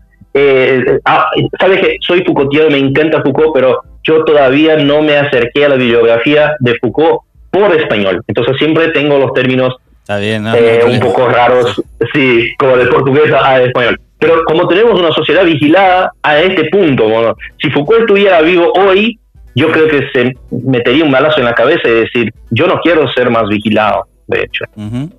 Ah, 1.04 1.30
sabes 1.60 1.82
que 1.82 1.98
soy 2.02 2.24
Foucaultiano, 2.24 2.70
me 2.70 2.78
encanta 2.78 3.22
Foucault, 3.22 3.54
pero 3.54 3.82
yo 4.04 4.24
todavía 4.24 4.78
no 4.78 5.02
me 5.02 5.18
acerqué 5.18 5.66
a 5.66 5.70
la 5.70 5.76
bibliografía 5.76 6.56
de 6.60 6.76
Foucault 6.80 7.22
por 7.50 7.76
español. 7.76 8.24
Entonces 8.28 8.56
siempre 8.58 8.90
tengo 8.90 9.18
los 9.18 9.34
términos 9.34 9.76
un 10.08 11.00
poco 11.00 11.28
raros, 11.28 11.82
sí, 12.14 12.54
como 12.58 12.78
de 12.78 12.86
portugués 12.86 13.34
a 13.34 13.62
español. 13.62 14.00
Pero 14.20 14.44
como 14.46 14.68
tenemos 14.68 15.00
una 15.00 15.12
sociedad 15.12 15.44
vigilada 15.44 16.12
a 16.22 16.40
este 16.40 16.66
punto, 16.70 17.10
bueno, 17.10 17.36
si 17.60 17.72
Foucault 17.72 18.02
estuviera 18.02 18.42
vivo 18.42 18.72
hoy, 18.74 19.18
yo 19.56 19.72
creo 19.72 19.88
que 19.88 20.08
se 20.14 20.34
metería 20.52 21.04
un 21.04 21.12
balazo 21.12 21.40
en 21.40 21.46
la 21.46 21.54
cabeza 21.54 21.88
y 21.88 21.92
decir, 21.92 22.34
yo 22.50 22.68
no 22.68 22.80
quiero 22.82 23.12
ser 23.12 23.30
más 23.30 23.48
vigilado, 23.48 24.08
de 24.28 24.44
hecho, 24.44 24.66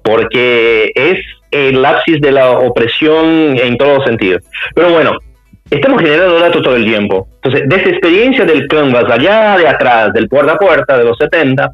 porque 0.03 0.91
es 0.95 1.19
el 1.51 1.85
ápice 1.85 2.19
de 2.21 2.33
la 2.33 2.51
opresión 2.51 3.57
en 3.59 3.77
todos 3.77 3.99
los 3.99 4.07
sentidos. 4.07 4.43
Pero 4.75 4.91
bueno, 4.91 5.13
estamos 5.71 6.01
generando 6.01 6.39
datos 6.41 6.63
todo 6.63 6.77
el 6.77 6.85
tiempo. 6.85 7.29
Entonces, 7.43 7.69
desde 7.69 7.91
experiencia 7.91 8.45
del 8.45 8.67
Canvas 8.69 9.05
allá 9.11 9.57
de 9.59 9.69
atrás, 9.69 10.13
del 10.13 10.29
puerta 10.29 10.53
a 10.53 10.59
puerta 10.59 10.99
de 10.99 11.05
los 11.05 11.19
70, 11.19 11.71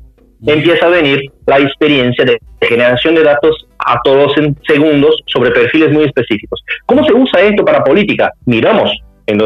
empieza 0.46 0.86
a 0.86 0.90
venir 0.90 1.20
la 1.46 1.58
experiencia 1.58 2.24
de 2.24 2.38
generación 2.60 3.14
de 3.14 3.24
datos 3.24 3.66
a 3.78 4.00
todos 4.02 4.36
en 4.36 4.56
segundos 4.66 5.22
sobre 5.26 5.50
perfiles 5.50 5.92
muy 5.92 6.04
específicos. 6.04 6.62
¿Cómo 6.86 7.04
se 7.04 7.12
usa 7.12 7.40
esto 7.40 7.64
para 7.64 7.84
política? 7.84 8.32
Miramos 8.46 8.90
en 9.26 9.38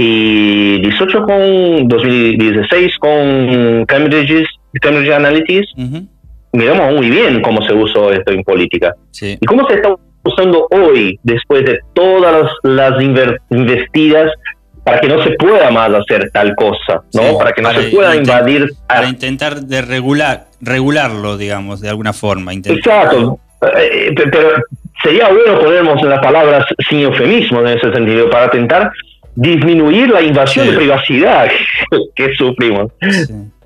2018 0.00 1.22
con 1.24 1.88
2016 1.88 2.98
con 2.98 3.84
Cambridge, 3.86 4.46
Cambridge 4.80 5.12
Analytics, 5.12 5.74
miramos 6.52 6.94
muy 6.94 7.10
bien 7.10 7.42
cómo 7.42 7.62
se 7.66 7.74
usó 7.74 8.10
esto 8.12 8.32
en 8.32 8.42
política. 8.42 8.94
¿Y 9.20 9.44
cómo 9.46 9.66
se 9.68 9.74
está 9.74 9.94
usando 10.24 10.66
hoy 10.70 11.18
después 11.22 11.64
de 11.64 11.80
todas 11.94 12.42
las, 12.42 12.52
las 12.62 13.02
investidas 13.50 14.30
para 14.84 15.00
que 15.00 15.08
no 15.08 15.22
se 15.22 15.30
pueda 15.32 15.70
más 15.70 15.92
hacer 15.92 16.30
tal 16.32 16.54
cosa, 16.56 17.02
¿no? 17.12 17.36
para 17.38 17.52
que 17.52 17.60
no 17.60 17.70
se 17.70 17.90
pueda 17.90 18.16
invadir. 18.16 18.70
Para 18.88 19.08
intentar 19.08 19.60
de 19.60 19.82
regular, 19.82 20.46
regularlo, 20.60 21.36
digamos, 21.36 21.82
de 21.82 21.90
alguna 21.90 22.14
forma. 22.14 22.54
Exacto. 22.54 23.38
Eh, 23.78 24.14
pero 24.14 24.52
sería 25.02 25.28
bueno 25.28 25.60
ponernos 25.60 26.02
las 26.02 26.20
palabras 26.20 26.64
sin 26.88 27.00
eufemismo 27.00 27.60
en 27.60 27.78
ese 27.78 27.92
sentido, 27.92 28.30
para 28.30 28.46
intentar 28.46 28.90
disminuir 29.40 30.10
la 30.10 30.22
invasión 30.22 30.66
de 30.66 30.76
privacidad 30.76 31.48
que 32.14 32.34
sufrimos. 32.34 32.92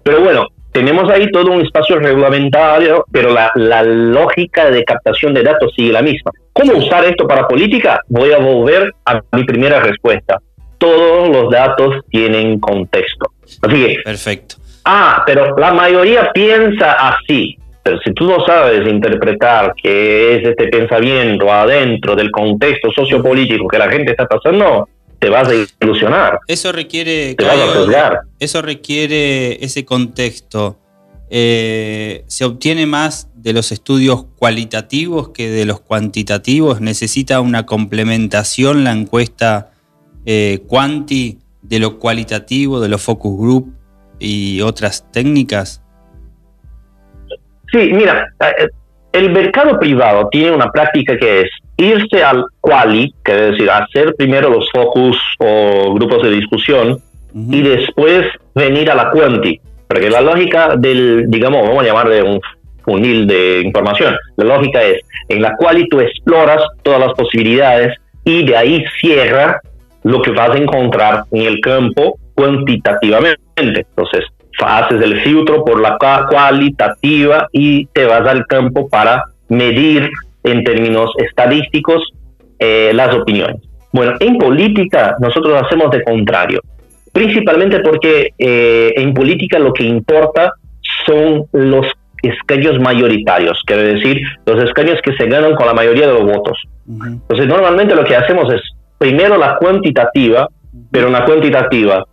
Pero 0.02 0.20
bueno, 0.20 0.46
tenemos 0.72 1.10
ahí 1.10 1.30
todo 1.30 1.52
un 1.52 1.62
espacio 1.62 1.98
reglamentario, 1.98 3.04
pero 3.10 3.32
la, 3.32 3.50
la, 3.54 3.82
lógica 3.82 4.70
de 4.70 4.84
captación 4.84 5.34
de 5.34 5.42
datos 5.42 5.72
sigue 5.74 5.92
la 5.92 6.02
misma. 6.02 6.32
¿Cómo 6.52 6.74
usar 6.74 7.04
esto 7.04 7.26
para 7.26 7.46
política? 7.48 8.00
Voy 8.08 8.32
a 8.32 8.38
volver 8.38 8.92
a 9.04 9.20
mi 9.32 9.44
primera 9.44 9.80
respuesta 9.80 10.38
todos 10.84 11.28
los 11.30 11.50
datos 11.50 12.04
tienen 12.10 12.60
contexto. 12.60 13.30
Así 13.62 13.86
que, 13.86 14.02
perfecto. 14.04 14.56
Ah, 14.84 15.22
pero 15.24 15.56
la 15.56 15.72
mayoría 15.72 16.30
piensa 16.32 16.92
así. 16.92 17.56
Pero 17.82 17.98
si 18.00 18.12
tú 18.12 18.26
no 18.26 18.44
sabes 18.44 18.86
interpretar 18.86 19.74
qué 19.82 20.36
es 20.36 20.48
este 20.48 20.68
pensamiento 20.68 21.50
adentro 21.52 22.14
del 22.14 22.30
contexto 22.30 22.90
sociopolítico 22.92 23.68
que 23.68 23.78
la 23.78 23.90
gente 23.90 24.12
está 24.12 24.26
pasando, 24.26 24.88
te 25.24 25.30
vas 25.30 25.48
a 25.48 25.54
ilusionar. 25.80 26.40
Eso 26.46 26.70
requiere. 26.70 27.34
Te 27.34 27.46
vas 27.46 27.56
a 27.56 28.20
Eso 28.38 28.60
requiere 28.60 29.64
ese 29.64 29.86
contexto. 29.86 30.78
Eh, 31.30 32.24
se 32.26 32.44
obtiene 32.44 32.84
más 32.84 33.30
de 33.34 33.54
los 33.54 33.72
estudios 33.72 34.26
cualitativos 34.36 35.30
que 35.30 35.48
de 35.48 35.64
los 35.64 35.80
cuantitativos. 35.80 36.82
Necesita 36.82 37.40
una 37.40 37.64
complementación 37.64 38.84
la 38.84 38.92
encuesta 38.92 39.72
eh, 40.26 40.62
Quanti 40.66 41.38
de 41.62 41.78
lo 41.78 41.98
cualitativo, 41.98 42.80
de 42.80 42.90
los 42.90 43.00
focus 43.00 43.38
group 43.38 43.74
y 44.18 44.60
otras 44.60 45.10
técnicas? 45.10 45.82
Sí, 47.72 47.78
mira, 47.78 48.26
eh, 48.58 48.68
el 49.14 49.30
mercado 49.30 49.78
privado 49.78 50.28
tiene 50.28 50.50
una 50.50 50.70
práctica 50.70 51.16
que 51.16 51.42
es 51.42 51.50
irse 51.76 52.22
al 52.22 52.44
quali, 52.60 53.14
que 53.24 53.32
es 53.32 53.50
decir, 53.52 53.70
hacer 53.70 54.14
primero 54.16 54.50
los 54.50 54.68
focus 54.72 55.16
o 55.38 55.94
grupos 55.94 56.22
de 56.24 56.30
discusión 56.30 56.98
y 57.32 57.62
después 57.62 58.26
venir 58.54 58.90
a 58.90 58.96
la 58.96 59.10
quanti, 59.10 59.60
porque 59.86 60.10
la 60.10 60.20
lógica 60.20 60.74
del, 60.76 61.26
digamos, 61.28 61.62
vamos 61.62 61.82
a 61.82 61.86
llamar 61.86 62.08
de 62.08 62.22
un 62.22 62.40
funil 62.84 63.26
de 63.28 63.62
información, 63.64 64.16
la 64.36 64.44
lógica 64.44 64.82
es, 64.82 65.00
en 65.28 65.42
la 65.42 65.54
quali 65.56 65.88
tú 65.88 66.00
exploras 66.00 66.62
todas 66.82 67.00
las 67.00 67.12
posibilidades 67.14 67.96
y 68.24 68.44
de 68.44 68.56
ahí 68.56 68.84
cierra 69.00 69.60
lo 70.02 70.22
que 70.22 70.32
vas 70.32 70.50
a 70.50 70.58
encontrar 70.58 71.24
en 71.30 71.42
el 71.42 71.60
campo 71.60 72.18
cuantitativamente. 72.34 73.38
Entonces, 73.56 74.24
haces 74.60 75.00
el 75.02 75.20
filtro 75.22 75.64
por 75.64 75.80
la 75.80 75.96
cualitativa 75.98 77.48
y 77.52 77.86
te 77.86 78.06
vas 78.06 78.26
al 78.26 78.46
campo 78.46 78.88
para 78.88 79.24
medir 79.48 80.10
en 80.42 80.62
términos 80.64 81.10
estadísticos 81.18 82.12
eh, 82.58 82.92
las 82.94 83.14
opiniones. 83.14 83.56
Bueno, 83.92 84.14
en 84.20 84.38
política 84.38 85.16
nosotros 85.20 85.62
hacemos 85.62 85.90
de 85.90 86.02
contrario, 86.02 86.60
principalmente 87.12 87.80
porque 87.80 88.30
eh, 88.38 88.92
en 88.96 89.14
política 89.14 89.58
lo 89.58 89.72
que 89.72 89.84
importa 89.84 90.52
son 91.06 91.44
los 91.52 91.86
escaños 92.22 92.80
mayoritarios, 92.80 93.62
quiere 93.66 93.94
decir, 93.94 94.20
los 94.46 94.62
escaños 94.62 94.98
que 95.02 95.14
se 95.14 95.26
ganan 95.26 95.54
con 95.54 95.66
la 95.66 95.74
mayoría 95.74 96.06
de 96.06 96.14
los 96.14 96.24
votos. 96.24 96.58
Entonces, 96.88 97.46
normalmente 97.46 97.94
lo 97.94 98.04
que 98.04 98.16
hacemos 98.16 98.52
es 98.52 98.60
primero 98.98 99.36
la 99.36 99.56
cuantitativa, 99.56 100.48
pero 100.90 101.08
una 101.08 101.24
cuantitativa 101.24 102.04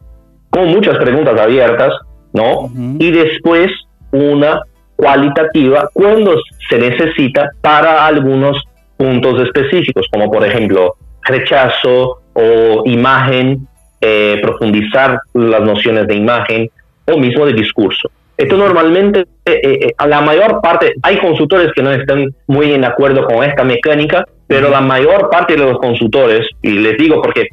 con 0.49 0.67
muchas 0.67 0.97
preguntas 0.97 1.39
abiertas, 1.39 1.93
¿no? 2.33 2.71
Y 2.99 3.11
después 3.11 3.71
una 4.11 4.61
cualitativa 4.95 5.89
cuando 5.93 6.35
se 6.69 6.77
necesita 6.77 7.49
para 7.61 8.05
algunos 8.05 8.61
puntos 8.97 9.41
específicos, 9.41 10.05
como 10.11 10.29
por 10.29 10.45
ejemplo 10.45 10.95
rechazo 11.23 12.21
o 12.33 12.83
imagen, 12.85 13.67
eh, 13.99 14.39
profundizar 14.41 15.19
las 15.33 15.61
nociones 15.61 16.07
de 16.07 16.15
imagen 16.15 16.69
o 17.07 17.17
mismo 17.17 17.45
de 17.45 17.53
discurso. 17.53 18.09
Esto 18.37 18.57
normalmente, 18.57 19.21
eh, 19.45 19.59
eh, 19.63 19.93
a 19.97 20.07
la 20.07 20.21
mayor 20.21 20.61
parte, 20.61 20.93
hay 21.03 21.17
consultores 21.17 21.71
que 21.73 21.83
no 21.83 21.91
están 21.91 22.33
muy 22.47 22.71
en 22.73 22.85
acuerdo 22.85 23.25
con 23.25 23.43
esta 23.43 23.63
mecánica, 23.63 24.25
pero 24.47 24.69
la 24.69 24.81
mayor 24.81 25.29
parte 25.29 25.55
de 25.55 25.59
los 25.59 25.77
consultores, 25.77 26.47
y 26.61 26.71
les 26.71 26.97
digo 26.97 27.21
porque, 27.21 27.47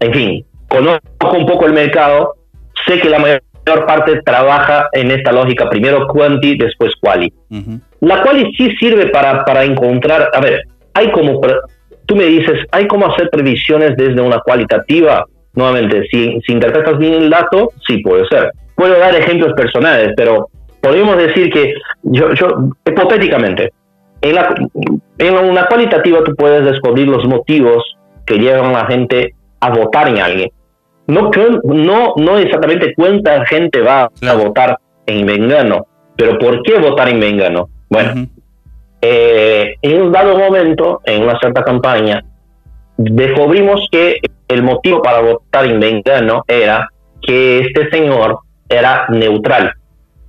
en 0.00 0.12
fin, 0.12 0.44
conozco 0.68 1.32
un 1.32 1.46
poco 1.46 1.66
el 1.66 1.72
mercado, 1.72 2.34
sé 2.86 3.00
que 3.00 3.08
la 3.08 3.18
mayor 3.18 3.42
parte 3.64 4.20
trabaja 4.24 4.88
en 4.92 5.10
esta 5.10 5.32
lógica, 5.32 5.68
primero 5.68 6.06
quanti, 6.06 6.56
después 6.56 6.92
quali. 7.00 7.32
La 8.00 8.22
quali 8.22 8.52
sí 8.56 8.70
sirve 8.76 9.06
para, 9.06 9.44
para 9.44 9.64
encontrar, 9.64 10.30
a 10.32 10.40
ver, 10.40 10.62
hay 10.92 11.10
como, 11.10 11.40
tú 12.06 12.16
me 12.16 12.24
dices, 12.24 12.66
hay 12.72 12.86
como 12.86 13.06
hacer 13.06 13.30
previsiones 13.30 13.96
desde 13.96 14.20
una 14.20 14.38
cualitativa, 14.40 15.24
nuevamente, 15.54 16.06
si, 16.10 16.40
si 16.46 16.52
interpretas 16.52 16.98
bien 16.98 17.14
el 17.14 17.30
dato, 17.30 17.70
sí 17.86 17.98
puede 17.98 18.26
ser. 18.28 18.50
Puedo 18.74 18.98
dar 18.98 19.14
ejemplos 19.14 19.52
personales, 19.54 20.12
pero 20.16 20.48
podemos 20.80 21.16
decir 21.16 21.50
que, 21.50 21.74
yo, 22.02 22.32
yo 22.34 22.48
hipotéticamente, 22.86 23.72
en, 24.20 24.34
la, 24.34 24.54
en 25.18 25.34
una 25.34 25.66
cualitativa 25.66 26.22
tú 26.24 26.34
puedes 26.34 26.64
descubrir 26.64 27.08
los 27.08 27.26
motivos 27.26 27.96
que 28.26 28.38
llevan 28.38 28.74
a 28.74 28.82
la 28.82 28.86
gente 28.86 29.34
a 29.60 29.70
votar 29.70 30.08
en 30.08 30.18
alguien. 30.18 30.50
No, 31.06 31.30
no, 31.64 32.14
no 32.16 32.38
exactamente 32.38 32.94
cuánta 32.94 33.44
gente 33.46 33.80
va 33.80 34.04
a 34.04 34.34
votar 34.34 34.78
en 35.06 35.26
Mengano, 35.26 35.86
pero 36.16 36.38
¿por 36.38 36.62
qué 36.62 36.78
votar 36.78 37.08
en 37.10 37.18
Mengano? 37.18 37.68
Bueno, 37.90 38.26
eh, 39.02 39.74
en 39.82 40.02
un 40.02 40.12
dado 40.12 40.38
momento, 40.38 41.00
en 41.04 41.24
una 41.24 41.38
cierta 41.38 41.62
campaña, 41.62 42.24
descubrimos 42.96 43.86
que 43.90 44.18
el 44.48 44.62
motivo 44.62 45.02
para 45.02 45.20
votar 45.20 45.66
en 45.66 45.78
Mengano 45.78 46.42
era 46.48 46.88
que 47.20 47.60
este 47.60 47.90
señor 47.90 48.38
era 48.68 49.06
neutral. 49.10 49.72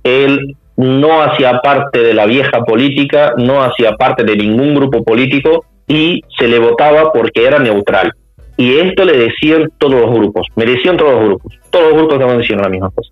Él 0.02 0.56
no 0.76 1.22
hacía 1.22 1.60
parte 1.60 2.00
de 2.00 2.14
la 2.14 2.26
vieja 2.26 2.64
política, 2.64 3.34
no 3.38 3.62
hacía 3.62 3.92
parte 3.96 4.24
de 4.24 4.36
ningún 4.36 4.74
grupo 4.74 5.02
político 5.02 5.64
y 5.86 6.22
se 6.38 6.48
le 6.48 6.58
votaba 6.58 7.12
porque 7.12 7.46
era 7.46 7.58
neutral. 7.58 8.12
Y 8.56 8.78
esto 8.78 9.04
le 9.04 9.18
decían 9.18 9.70
todos 9.78 10.00
los 10.00 10.10
grupos, 10.10 10.46
me 10.56 10.64
decían 10.64 10.96
todos 10.96 11.12
los 11.12 11.24
grupos, 11.24 11.52
todos 11.70 11.84
los 11.86 11.94
grupos 11.94 12.14
estaban 12.14 12.38
diciendo 12.38 12.64
la 12.64 12.70
misma 12.70 12.90
cosa. 12.90 13.10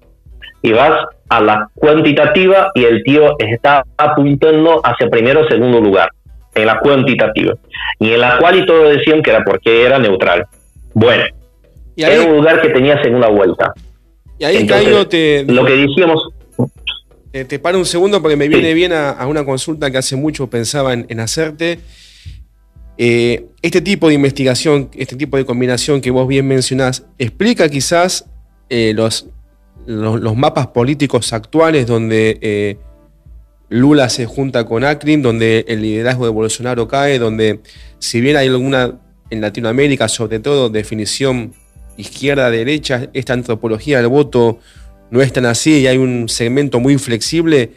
Y 0.63 0.73
vas 0.73 1.07
a 1.29 1.41
la 1.41 1.69
cuantitativa 1.75 2.71
y 2.75 2.85
el 2.85 3.03
tío 3.05 3.37
está 3.39 3.85
apuntando 3.99 4.81
hacia 4.83 5.11
primero 5.11 5.43
o 5.43 5.49
segundo 5.49 5.81
lugar, 5.81 6.09
en 6.55 6.67
la 6.67 6.79
cuantitativa. 6.79 7.55
Y 7.99 8.13
en 8.13 8.21
la 8.21 8.39
cual 8.39 8.59
y 8.59 8.67
todos 8.67 8.97
decían 8.97 9.23
que 9.23 9.31
era 9.31 9.45
porque 9.45 9.85
era 9.85 9.99
neutral. 9.99 10.47
Bueno, 10.95 11.25
¿Y 11.97 12.03
era 12.03 12.23
un 12.23 12.37
lugar 12.37 12.61
que 12.61 12.71
tenía 12.71 13.01
segunda 13.03 13.29
vuelta. 13.29 13.73
Y 14.39 14.45
ahí, 14.45 14.57
Entonces, 14.59 15.09
te... 15.09 15.45
Lo 15.45 15.65
que 15.65 15.77
decíamos... 15.77 16.29
Eh, 17.33 17.45
te 17.45 17.59
paro 17.59 17.79
un 17.79 17.85
segundo 17.85 18.23
porque 18.23 18.37
me 18.37 18.47
viene 18.47 18.75
bien 18.75 18.93
a, 18.93 19.27
una 19.27 19.45
consulta 19.45 19.91
que 19.91 19.99
hace 19.99 20.15
mucho 20.15 20.49
pensaba 20.49 20.93
en, 20.93 21.21
hacerte. 21.21 21.81
Eh, 22.97 23.47
este 23.63 23.81
tipo 23.81 24.09
de 24.09 24.15
investigación, 24.15 24.91
este 24.95 25.17
tipo 25.17 25.37
de 25.37 25.45
combinación 25.45 26.01
que 26.01 26.11
vos 26.11 26.29
bien 26.29 26.47
mencionás, 26.47 27.05
explica 27.19 27.69
quizás 27.69 28.27
eh, 28.69 28.93
los, 28.95 29.29
los, 29.87 30.37
mapas 30.37 30.69
políticos 30.69 31.33
actuales 31.33 31.87
donde 31.87 32.79
Lula 33.69 34.09
se 34.09 34.27
junta 34.27 34.65
con 34.67 34.85
Akrin, 34.85 35.23
donde 35.23 35.65
el 35.69 35.83
liderazgo 35.83 36.25
de 36.25 36.31
Bolsonaro 36.31 36.87
cae, 36.87 37.19
donde 37.19 37.61
si 37.99 38.21
bien 38.21 38.37
hay 38.37 38.49
alguna 38.49 39.01
en 39.31 39.41
Latinoamérica, 39.41 40.09
sobre 40.09 40.39
todo, 40.39 40.69
definición 40.69 41.55
izquierda-derecha, 41.97 43.09
esta 43.13 43.33
antropología 43.33 43.99
del 43.99 44.09
voto 44.09 44.59
no 45.11 45.23
es 45.23 45.33
tan 45.33 45.47
así 45.47 45.81
y 45.81 45.87
hay 45.87 45.97
un 45.97 46.29
segmento 46.29 46.81
muy 46.81 46.99
flexible, 46.99 47.73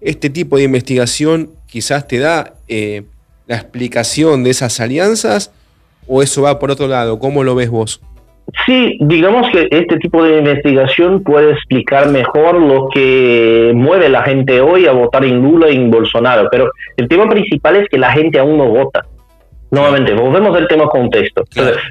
este 0.00 0.30
tipo 0.30 0.56
de 0.56 0.64
investigación 0.64 1.52
quizás 1.66 2.06
te 2.08 2.18
da 2.18 2.54
eh, 2.68 3.04
la 3.52 3.58
explicación 3.58 4.44
de 4.44 4.50
esas 4.50 4.80
alianzas 4.80 5.52
o 6.08 6.22
eso 6.22 6.42
va 6.42 6.58
por 6.58 6.70
otro 6.70 6.88
lado? 6.88 7.18
¿Cómo 7.18 7.44
lo 7.44 7.54
ves 7.54 7.68
vos? 7.68 8.00
Sí, 8.66 8.98
digamos 9.00 9.48
que 9.52 9.68
este 9.70 9.98
tipo 9.98 10.24
de 10.24 10.38
investigación 10.38 11.22
puede 11.22 11.52
explicar 11.52 12.08
mejor 12.08 12.60
lo 12.60 12.88
que 12.88 13.72
mueve 13.74 14.06
a 14.06 14.08
la 14.08 14.22
gente 14.22 14.60
hoy 14.60 14.86
a 14.86 14.92
votar 14.92 15.24
en 15.24 15.40
Lula 15.40 15.70
y 15.70 15.76
en 15.76 15.90
Bolsonaro, 15.90 16.48
pero 16.50 16.70
el 16.96 17.08
tema 17.08 17.28
principal 17.28 17.76
es 17.76 17.88
que 17.88 17.98
la 17.98 18.10
gente 18.12 18.38
aún 18.38 18.56
no 18.58 18.68
vota. 18.68 19.04
Nuevamente, 19.70 20.12
volvemos 20.12 20.54
al 20.54 20.68
tema 20.68 20.86
contexto. 20.86 21.44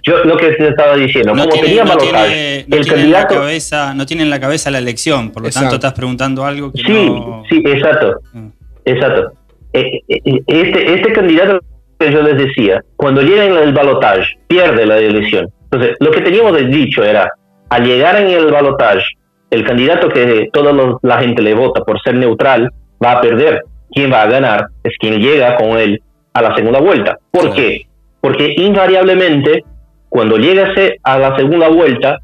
yo 0.03 0.24
lo 0.24 0.38
que 0.38 0.50
te 0.51 0.68
estaba 0.68 0.96
diciendo, 0.96 1.34
no 1.34 1.48
como 1.48 1.62
tenía 1.63 1.84
no 1.84 1.94
el 1.94 2.86
candidato. 2.86 3.36
cabeza, 3.36 3.94
no 3.96 4.06
tiene 4.06 4.24
en 4.24 4.30
la 4.30 4.39
cabeza 4.39 4.70
la 4.70 4.77
elección, 4.77 5.32
por 5.32 5.44
lo 5.44 5.50
tanto 5.50 5.75
estás 5.75 5.94
preguntando 5.94 6.46
algo 6.46 6.72
que 6.72 6.84
sí, 6.84 7.10
no. 7.10 7.44
Sí, 7.50 7.63
exacto. 7.65 8.20
Mm. 8.33 8.48
Exacto. 8.86 9.31
Eh, 9.74 10.01
eh, 10.07 10.22
eh, 10.25 10.42
este, 10.48 10.94
este 10.94 11.14
candidato 11.14 11.60
que 12.00 12.12
yo 12.12 12.22
les 12.22 12.38
decía, 12.38 12.84
cuando 12.96 13.22
llega 13.22 13.46
en 13.46 13.57
el 13.57 13.74
balotage, 13.74 14.38
pierde 14.48 14.86
la 14.86 14.98
elección. 14.98 15.50
Entonces, 15.72 15.96
lo 16.00 16.12
que 16.12 16.22
teníamos 16.22 16.57
dicho 16.70 17.03
era, 17.03 17.31
al 17.70 17.86
llegar 17.86 18.20
en 18.20 18.27
el 18.27 18.51
balotage, 18.51 19.05
el 19.50 19.64
candidato 19.66 20.10
que 20.10 20.50
toda 20.51 20.74
la 21.01 21.18
gente 21.20 21.42
le 21.42 21.53
vota 21.53 21.84
por 21.84 22.01
ser 22.01 22.16
neutral 22.16 22.72
va 23.03 23.14
a 23.14 23.22
perder. 23.22 23.64
Quien 23.94 24.12
va 24.12 24.24
a 24.24 24.27
ganar 24.27 24.68
es 24.84 24.94
quien 24.98 25.20
llega 25.20 25.57
con 25.57 25.77
él 25.77 26.01
a 26.34 26.42
la 26.42 26.55
segunda 26.55 26.79
vuelta. 26.79 27.18
¿Por 27.31 27.53
qué? 27.53 27.86
Porque 28.22 28.53
invariablemente, 28.57 29.64
cuando 30.10 30.38
llegase 30.38 30.98
a 31.03 31.20
la 31.20 31.36
segunda 31.36 31.68
vuelta, 31.68 32.18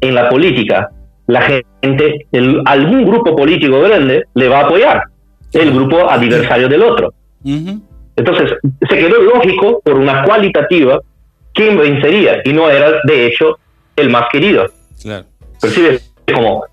en 0.00 0.14
la 0.14 0.28
política, 0.28 0.90
la 1.26 1.40
gente, 1.42 2.26
algún 2.66 3.04
grupo 3.04 3.34
político 3.34 3.80
grande 3.80 4.24
le 4.34 4.48
va 4.48 4.60
a 4.60 4.64
apoyar, 4.66 5.02
el 5.56 5.72
grupo 5.72 6.08
adversario 6.08 6.68
del 6.68 6.82
otro. 6.82 7.12
Entonces, 7.44 8.52
se 8.88 8.96
quedó 8.96 9.20
lógico, 9.22 9.80
por 9.84 9.94
una 9.94 10.24
cualitativa, 10.24 11.00
quién 11.54 11.78
vencería, 11.78 12.40
y 12.44 12.52
no 12.52 12.70
era, 12.70 13.00
de 13.04 13.26
hecho, 13.26 13.58
el 13.96 14.10
más 14.10 14.26
querido. 14.30 14.66
Claro. 15.02 15.26
Como, 16.34 16.64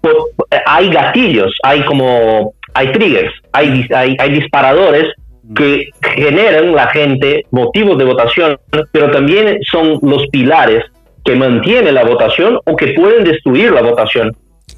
hay 0.65 0.89
gatillos, 0.89 1.55
hay 1.63 1.83
como, 1.85 2.53
hay 2.73 2.91
triggers, 2.91 3.33
hay, 3.51 3.87
hay, 3.93 4.15
hay 4.19 4.31
disparadores 4.31 5.13
que 5.55 5.89
generan 6.15 6.73
la 6.73 6.87
gente 6.87 7.45
motivos 7.51 7.97
de 7.97 8.05
votación, 8.05 8.57
pero 8.91 9.11
también 9.11 9.59
son 9.69 9.99
los 10.01 10.25
pilares 10.27 10.83
que 11.23 11.35
mantienen 11.35 11.95
la 11.95 12.03
votación 12.03 12.59
o 12.65 12.75
que 12.75 12.93
pueden 12.93 13.23
destruir 13.25 13.71
la 13.71 13.81
votación 13.81 14.35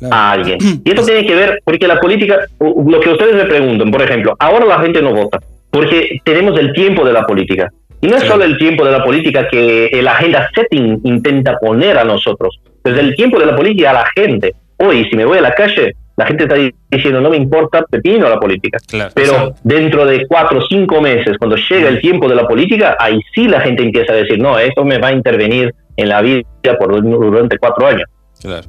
a 0.10 0.32
alguien. 0.32 0.58
Y 0.86 0.90
esto 0.90 1.04
tiene 1.04 1.26
que 1.26 1.36
ver, 1.36 1.60
porque 1.64 1.88
la 1.88 2.00
política, 2.00 2.40
lo 2.60 3.00
que 3.00 3.10
ustedes 3.10 3.36
me 3.36 3.46
preguntan, 3.46 3.92
por 3.92 4.02
ejemplo, 4.02 4.36
ahora 4.40 4.66
la 4.66 4.80
gente 4.80 5.02
no 5.02 5.14
vota, 5.14 5.40
porque 5.72 6.20
tenemos 6.24 6.60
el 6.60 6.74
tiempo 6.74 7.06
de 7.06 7.14
la 7.14 7.26
política. 7.26 7.72
Y 8.02 8.08
no 8.08 8.18
es 8.18 8.24
solo 8.24 8.44
el 8.44 8.58
tiempo 8.58 8.86
de 8.86 8.92
la 8.92 9.04
política 9.04 9.48
que 9.48 9.88
el 9.88 10.08
agenda 10.08 10.50
setting 10.54 11.02
intenta 11.04 11.58
poner 11.58 11.98
a 11.98 12.04
nosotros, 12.04 12.60
es 12.84 12.98
el 12.98 13.16
tiempo 13.16 13.40
de 13.40 13.48
la 13.48 13.56
política 13.56 13.92
a 13.92 13.94
la 13.94 14.06
gente. 14.16 14.54
Hoy, 14.78 15.08
si 15.10 15.16
me 15.16 15.26
voy 15.26 15.40
a 15.40 15.42
la 15.42 15.54
calle, 15.54 15.96
la 16.18 16.26
gente 16.26 16.44
está 16.44 16.56
diciendo, 16.90 17.20
no 17.20 17.30
me 17.30 17.38
importa 17.38 17.84
pepino 17.90 18.30
la 18.30 18.40
política. 18.40 18.78
Pero 19.14 19.54
dentro 19.64 20.06
de 20.06 20.26
cuatro 20.28 20.60
o 20.60 20.62
cinco 20.68 21.02
meses, 21.02 21.38
cuando 21.38 21.58
llega 21.58 21.90
el 21.90 22.00
tiempo 22.00 22.30
de 22.30 22.36
la 22.36 22.48
política, 22.48 22.96
ahí 23.00 23.20
sí 23.34 23.48
la 23.48 23.62
gente 23.62 23.84
empieza 23.84 24.14
a 24.14 24.18
decir, 24.18 24.40
no, 24.40 24.58
esto 24.58 24.86
me 24.86 24.98
va 24.98 25.10
a 25.10 25.14
intervenir 25.14 25.74
en 25.98 26.10
la 26.10 26.22
vida 26.22 26.44
por 26.80 27.02
durante 27.02 27.58
cuatro 27.58 27.88
años. 27.88 28.06
Claro. 28.42 28.68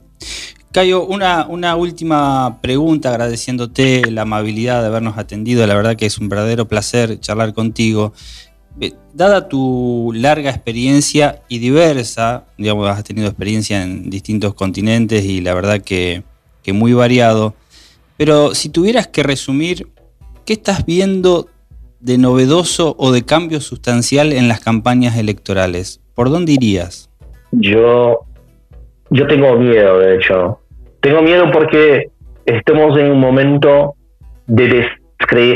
Cayo, 0.77 1.07
una, 1.07 1.47
una 1.49 1.75
última 1.75 2.59
pregunta, 2.61 3.09
agradeciéndote 3.09 4.11
la 4.11 4.23
amabilidad 4.23 4.83
de 4.83 4.89
habernos 4.89 5.17
atendido. 5.17 5.67
La 5.67 5.75
verdad 5.75 5.97
que 5.97 6.05
es 6.05 6.19
un 6.19 6.29
verdadero 6.29 6.69
placer 6.69 7.19
charlar 7.19 7.55
contigo. 7.55 8.12
Eh, 8.79 8.93
dada 9.15 9.49
tu 9.49 10.12
larga 10.15 10.51
experiencia 10.51 11.41
y 11.49 11.61
diversa, 11.61 12.45
digamos, 12.59 12.87
has 12.91 13.05
tenido 13.05 13.27
experiencia 13.27 13.83
en 13.83 14.11
distintos 14.11 14.53
continentes 14.53 15.25
y 15.25 15.41
la 15.41 15.55
verdad 15.55 15.81
que 15.81 16.25
que 16.67 16.75
muy 16.75 16.93
variado. 16.93 17.55
Pero 18.19 18.55
si 18.55 18.69
tuvieras 18.69 19.07
que 19.07 19.23
resumir, 19.23 19.87
¿qué 20.45 20.53
estás 20.53 20.85
viendo 20.85 21.49
de 22.01 22.19
novedoso 22.19 22.97
o 22.99 23.12
de 23.12 23.25
cambio 23.25 23.62
sustancial 23.62 24.31
en 24.35 24.47
las 24.47 24.61
campañas 24.61 25.17
electorales? 25.17 26.03
¿Por 26.15 26.29
dónde 26.29 26.53
irías? 26.53 27.09
Yo, 27.53 28.27
yo 29.09 29.27
tengo 29.27 29.57
miedo, 29.57 30.01
de 30.01 30.17
hecho. 30.17 30.61
Tengo 31.07 31.23
miedo 31.23 31.53
porque 31.53 32.09
estamos 32.45 32.99
en 32.99 33.12
un 33.12 33.21
momento 33.21 33.95
de 34.49 34.88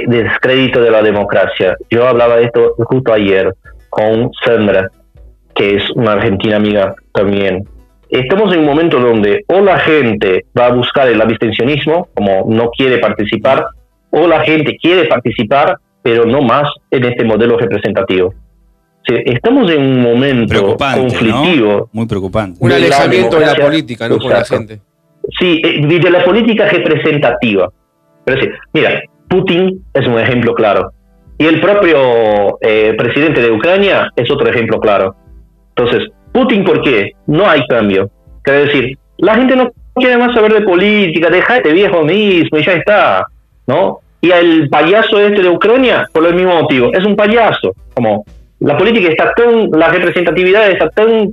descrédito 0.07 0.81
de 0.81 0.93
la 0.93 1.03
democracia. 1.03 1.77
Yo 1.91 2.07
hablaba 2.07 2.37
de 2.37 2.45
esto 2.45 2.77
justo 2.79 3.13
ayer 3.13 3.53
con 3.89 4.31
Sandra, 4.45 4.89
que 5.53 5.75
es 5.75 5.91
una 5.97 6.13
argentina 6.13 6.55
amiga 6.55 6.95
también 7.13 7.65
estamos 8.11 8.53
en 8.53 8.61
un 8.61 8.67
momento 8.67 9.01
donde 9.01 9.45
o 9.49 9.61
la 9.61 9.81
gente 9.81 10.47
va 10.57 10.67
a 10.67 10.73
buscar 10.73 11.09
el 11.09 11.21
abstencionismo, 11.21 12.07
como 12.15 12.45
no 12.49 12.71
quiere 12.71 12.99
participar, 12.99 13.67
o 14.11 14.29
la 14.29 14.43
gente 14.43 14.77
quiere 14.81 15.07
participar, 15.09 15.79
pero 16.01 16.27
no 16.27 16.43
más 16.43 16.69
en 16.93 17.07
este 17.07 17.25
modelo 17.25 17.59
representativo. 17.59 18.33
estamos 19.05 19.69
en 19.73 19.83
un 19.83 20.01
momento 20.01 20.77
conflictivo. 20.77 21.89
Muy 21.93 22.07
preocupante. 22.07 22.57
Un 22.61 22.71
alejamiento 22.71 23.37
de 23.41 23.47
la 23.47 23.57
política, 23.57 24.09
no 24.09 24.19
por 24.19 24.31
la 24.31 24.45
gente. 24.45 24.81
Sí, 25.39 25.61
eh, 25.65 25.87
de 25.87 26.11
la 26.11 26.25
política 26.25 26.67
representativa. 26.69 27.71
Pero 28.25 28.41
sí, 28.41 28.49
mira, 28.73 29.03
Putin 29.29 29.83
es 29.95 30.07
un 30.07 30.19
ejemplo 30.19 30.55
claro. 30.55 30.91
Y 31.39 31.47
el 31.47 31.61
propio 31.61 32.59
eh, 32.61 32.95
presidente 32.99 33.41
de 33.41 33.51
Ucrania 33.51 34.11
es 34.17 34.31
otro 34.31 34.49
ejemplo 34.49 34.79
claro. 34.81 35.15
Entonces, 35.75 36.09
Putin, 36.33 36.65
¿por 36.65 36.83
qué? 36.83 37.13
No 37.27 37.49
hay 37.49 37.67
cambio. 37.67 38.11
Quiere 38.43 38.67
decir, 38.67 38.99
la 39.19 39.35
gente 39.35 39.57
no 39.57 39.71
quiere 39.95 40.19
más 40.19 40.35
saber 40.35 40.53
de 40.53 40.63
política, 40.63 41.31
deja 41.31 41.57
este 41.57 41.73
viejo 41.73 42.03
mismo 42.03 42.59
y 42.59 42.65
ya 42.65 42.73
está, 42.73 43.27
¿no? 43.67 44.01
Y 44.21 44.31
el 44.31 44.69
payaso 44.69 45.19
este 45.19 45.43
de 45.43 45.49
Ucrania, 45.49 46.07
por 46.13 46.27
el 46.27 46.35
mismo 46.35 46.61
motivo, 46.61 46.91
es 46.93 47.05
un 47.05 47.17
payaso. 47.17 47.75
Como 47.95 48.25
la 48.61 48.77
política 48.77 49.09
está 49.09 49.33
tan, 49.33 49.71
la 49.71 49.89
representatividad 49.89 50.71
está 50.71 50.91
tan 50.91 51.31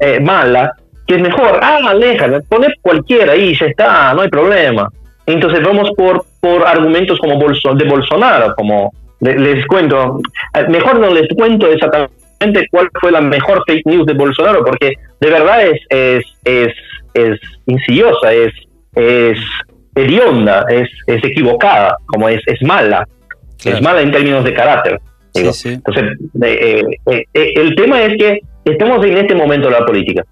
eh, 0.00 0.20
mala 0.20 0.74
que 1.06 1.14
es 1.14 1.20
mejor, 1.20 1.60
ah, 1.62 1.80
aleja, 1.88 2.28
pone 2.48 2.68
cualquiera 2.82 3.32
ahí, 3.32 3.54
ya 3.54 3.66
está, 3.66 4.12
no 4.14 4.22
hay 4.22 4.28
problema. 4.28 4.88
Entonces 5.26 5.62
vamos 5.62 5.90
por, 5.96 6.24
por 6.40 6.66
argumentos 6.66 7.18
como 7.18 7.38
de 7.38 7.84
Bolsonaro, 7.84 8.54
como 8.56 8.92
les, 9.20 9.66
cuento, 9.66 10.20
eh, 10.54 10.66
mejor 10.68 10.98
no 10.98 11.12
les 11.12 11.28
cuento 11.34 11.66
exactamente 11.68 12.66
cuál 12.70 12.88
fue 13.00 13.10
la 13.10 13.20
mejor 13.20 13.62
fake 13.66 13.86
news 13.86 14.06
de 14.06 14.14
Bolsonaro, 14.14 14.64
porque 14.64 14.94
de 15.20 15.30
verdad 15.30 15.66
es, 15.66 15.80
es, 15.88 16.24
es, 16.44 16.74
es 17.14 17.40
insidiosa, 17.66 18.32
es, 18.32 18.52
es 18.94 19.38
hedionda, 19.94 20.64
es, 20.68 20.88
es 21.06 21.24
equivocada, 21.24 21.96
como 22.06 22.28
es, 22.28 22.40
es 22.46 22.62
mala, 22.62 23.06
es 23.64 23.80
mala 23.80 24.02
en 24.02 24.12
términos 24.12 24.44
de 24.44 24.54
carácter. 24.54 25.00
Entonces, 25.34 26.18
eh, 26.42 26.82
eh, 27.06 27.24
el 27.32 27.74
tema 27.74 28.02
es 28.02 28.16
que 28.16 28.40
estamos 28.64 29.04
en 29.04 29.18
este 29.18 29.34
momento 29.34 29.68
de 29.68 29.72
la 29.72 29.84
política. 29.84 30.24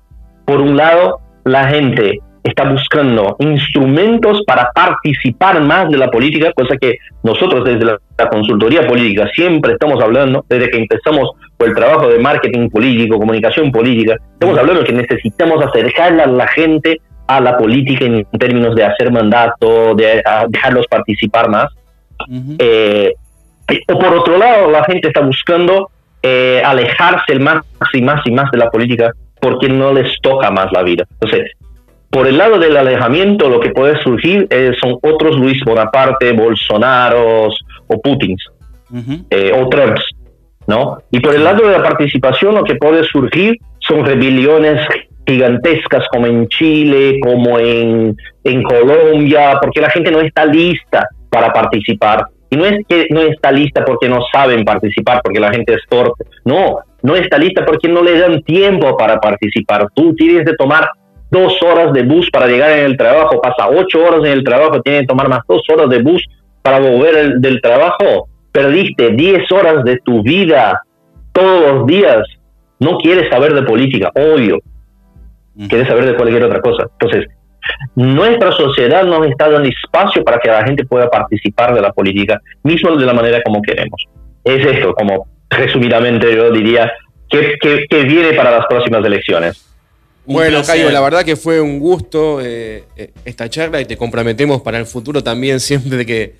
Por 0.44 0.60
un 0.60 0.76
lado, 0.76 1.20
la 1.44 1.68
gente 1.68 2.20
está 2.44 2.68
buscando 2.68 3.36
instrumentos 3.38 4.42
para 4.46 4.70
participar 4.72 5.62
más 5.62 5.88
de 5.88 5.96
la 5.96 6.10
política, 6.10 6.52
cosa 6.52 6.76
que 6.76 6.98
nosotros 7.22 7.64
desde 7.64 7.86
la, 7.86 7.98
consultoría 8.30 8.86
política 8.86 9.26
siempre 9.34 9.72
estamos 9.72 10.02
hablando, 10.02 10.44
desde 10.48 10.70
que 10.70 10.78
empezamos 10.78 11.30
por 11.56 11.68
el 11.68 11.74
trabajo 11.74 12.08
de 12.08 12.18
marketing 12.18 12.68
político, 12.68 13.18
comunicación 13.18 13.72
política, 13.72 14.16
estamos 14.34 14.58
hablando 14.58 14.82
de 14.82 14.86
que 14.86 14.92
necesitamos 14.92 15.64
acercar 15.64 16.20
a 16.20 16.26
la 16.26 16.46
gente 16.48 17.00
a 17.26 17.40
la 17.40 17.56
política 17.56 18.04
en 18.04 18.26
términos 18.38 18.74
de 18.74 18.84
hacer 18.84 19.10
mandato, 19.10 19.94
de 19.94 20.22
dejarlos 20.48 20.86
participar 20.86 21.48
más. 21.48 21.72
Eh, 22.58 23.14
o 23.90 23.98
por 23.98 24.14
otro 24.14 24.36
lado, 24.36 24.70
la 24.70 24.84
gente 24.84 25.08
está 25.08 25.20
buscando 25.20 25.90
eh, 26.22 26.60
alejarse 26.62 27.38
más 27.38 27.64
y 27.94 28.02
más 28.02 28.20
y 28.26 28.30
más 28.30 28.50
de 28.50 28.58
la 28.58 28.70
política 28.70 29.12
porque 29.44 29.68
no 29.68 29.92
les 29.92 30.18
toca 30.22 30.50
más 30.50 30.72
la 30.72 30.82
vida. 30.82 31.04
Entonces, 31.20 31.50
por 32.08 32.26
el 32.26 32.38
lado 32.38 32.58
del 32.58 32.78
alejamiento, 32.78 33.50
lo 33.50 33.60
que 33.60 33.72
puede 33.72 34.02
surgir 34.02 34.46
eh, 34.48 34.72
son 34.80 34.96
otros 35.02 35.36
Luis 35.36 35.62
Bonaparte, 35.66 36.32
Bolsonaro 36.32 37.48
o 37.86 38.00
Putin 38.02 38.38
eh, 39.28 39.52
o 39.54 39.68
Trump, 39.68 39.98
¿no? 40.66 40.96
Y 41.10 41.20
por 41.20 41.34
el 41.34 41.44
lado 41.44 41.66
de 41.66 41.72
la 41.72 41.82
participación, 41.82 42.54
lo 42.54 42.64
que 42.64 42.76
puede 42.76 43.04
surgir 43.04 43.58
son 43.80 44.06
rebeliones 44.06 44.80
gigantescas 45.26 46.08
como 46.10 46.26
en 46.26 46.48
Chile, 46.48 47.20
como 47.22 47.58
en, 47.58 48.16
en 48.44 48.62
Colombia, 48.62 49.58
porque 49.60 49.82
la 49.82 49.90
gente 49.90 50.10
no 50.10 50.20
está 50.20 50.46
lista 50.46 51.06
para 51.28 51.52
participar. 51.52 52.24
Y 52.48 52.56
no 52.56 52.64
es 52.64 52.78
que 52.88 53.08
no 53.10 53.20
está 53.20 53.52
lista 53.52 53.84
porque 53.84 54.08
no 54.08 54.20
saben 54.32 54.64
participar, 54.64 55.20
porque 55.22 55.40
la 55.40 55.52
gente 55.52 55.74
es 55.74 55.82
torpe. 55.86 56.24
No, 56.46 56.78
no 57.04 57.14
está 57.16 57.36
lista 57.36 57.66
porque 57.66 57.86
no 57.86 58.02
le 58.02 58.18
dan 58.18 58.42
tiempo 58.44 58.96
para 58.96 59.20
participar. 59.20 59.88
Tú 59.94 60.14
tienes 60.14 60.46
de 60.46 60.56
tomar 60.56 60.88
dos 61.30 61.62
horas 61.62 61.92
de 61.92 62.02
bus 62.02 62.30
para 62.30 62.46
llegar 62.46 62.78
en 62.78 62.86
el 62.86 62.96
trabajo, 62.96 63.42
pasa 63.42 63.68
ocho 63.68 64.02
horas 64.02 64.20
en 64.20 64.32
el 64.32 64.42
trabajo, 64.42 64.80
tienes 64.80 65.02
que 65.02 65.08
tomar 65.08 65.28
más 65.28 65.40
dos 65.46 65.60
horas 65.68 65.90
de 65.90 66.00
bus 66.00 66.24
para 66.62 66.80
volver 66.80 67.34
del 67.40 67.60
trabajo. 67.60 68.28
Perdiste 68.50 69.10
diez 69.10 69.52
horas 69.52 69.84
de 69.84 69.98
tu 70.02 70.22
vida 70.22 70.80
todos 71.32 71.74
los 71.74 71.86
días. 71.86 72.22
No 72.80 72.96
quieres 72.96 73.28
saber 73.28 73.52
de 73.52 73.64
política, 73.64 74.10
obvio. 74.14 74.58
Quieres 75.68 75.86
saber 75.86 76.06
de 76.06 76.16
cualquier 76.16 76.44
otra 76.44 76.62
cosa. 76.62 76.86
Entonces, 76.98 77.26
nuestra 77.96 78.50
sociedad 78.52 79.04
nos 79.04 79.26
está 79.26 79.50
dando 79.50 79.68
espacio 79.68 80.24
para 80.24 80.38
que 80.38 80.48
la 80.48 80.64
gente 80.64 80.86
pueda 80.86 81.10
participar 81.10 81.74
de 81.74 81.82
la 81.82 81.92
política, 81.92 82.40
mismo 82.62 82.96
de 82.96 83.04
la 83.04 83.12
manera 83.12 83.42
como 83.42 83.60
queremos. 83.60 84.06
Es 84.42 84.64
esto, 84.64 84.94
como 84.94 85.33
resumidamente 85.56 86.34
yo 86.34 86.50
diría, 86.50 86.92
que, 87.28 87.86
que, 87.88 88.04
viene 88.04 88.32
para 88.34 88.50
las 88.50 88.66
próximas 88.66 89.04
elecciones. 89.04 89.64
Bueno, 90.26 90.62
Cayo, 90.62 90.90
la 90.90 91.00
verdad 91.00 91.24
que 91.24 91.36
fue 91.36 91.60
un 91.60 91.78
gusto 91.78 92.40
eh, 92.40 92.84
eh, 92.96 93.10
esta 93.24 93.48
charla 93.50 93.80
y 93.80 93.84
te 93.84 93.96
comprometemos 93.96 94.62
para 94.62 94.78
el 94.78 94.86
futuro 94.86 95.22
también, 95.22 95.60
siempre 95.60 95.98
de 95.98 96.06
que, 96.06 96.34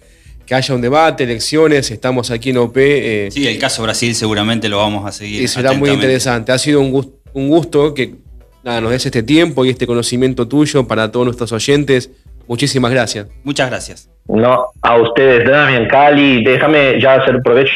que 0.47 0.55
haya 0.55 0.75
un 0.75 0.81
debate, 0.81 1.25
elecciones, 1.25 1.91
estamos 1.91 2.31
aquí 2.31 2.51
en 2.51 2.59
OP. 2.59 2.77
Eh, 2.77 3.29
sí, 3.31 3.47
el 3.47 3.59
caso 3.59 3.83
Brasil 3.83 4.15
seguramente 4.15 4.69
lo 4.69 4.79
vamos 4.79 5.07
a 5.07 5.13
seguir. 5.13 5.43
Y 5.43 5.49
será 5.49 5.73
muy 5.73 5.91
interesante. 5.91 6.53
Ha 6.53 6.59
sido 6.59 6.81
un, 6.81 6.91
gusto, 6.91 7.13
un 7.35 7.49
gusto 7.49 7.93
que 7.93 8.15
nada, 8.63 8.81
nos 8.81 8.91
des 8.91 9.05
este 9.05 9.23
tiempo 9.23 9.65
y 9.65 9.71
este 9.71 9.87
conocimiento 9.87 10.49
tuyo 10.49 10.87
para 10.87 11.11
todos 11.11 11.27
nuestros 11.27 11.53
oyentes. 11.53 12.11
Muchísimas 12.47 12.91
gracias. 12.91 13.27
Muchas 13.43 13.69
gracias. 13.69 14.11
No, 14.29 14.67
a 14.81 14.97
ustedes, 14.97 15.49
Damian, 15.49 15.87
Cali, 15.89 16.43
déjame 16.43 17.01
ya 17.01 17.15
hacer 17.15 17.41
provecho 17.43 17.73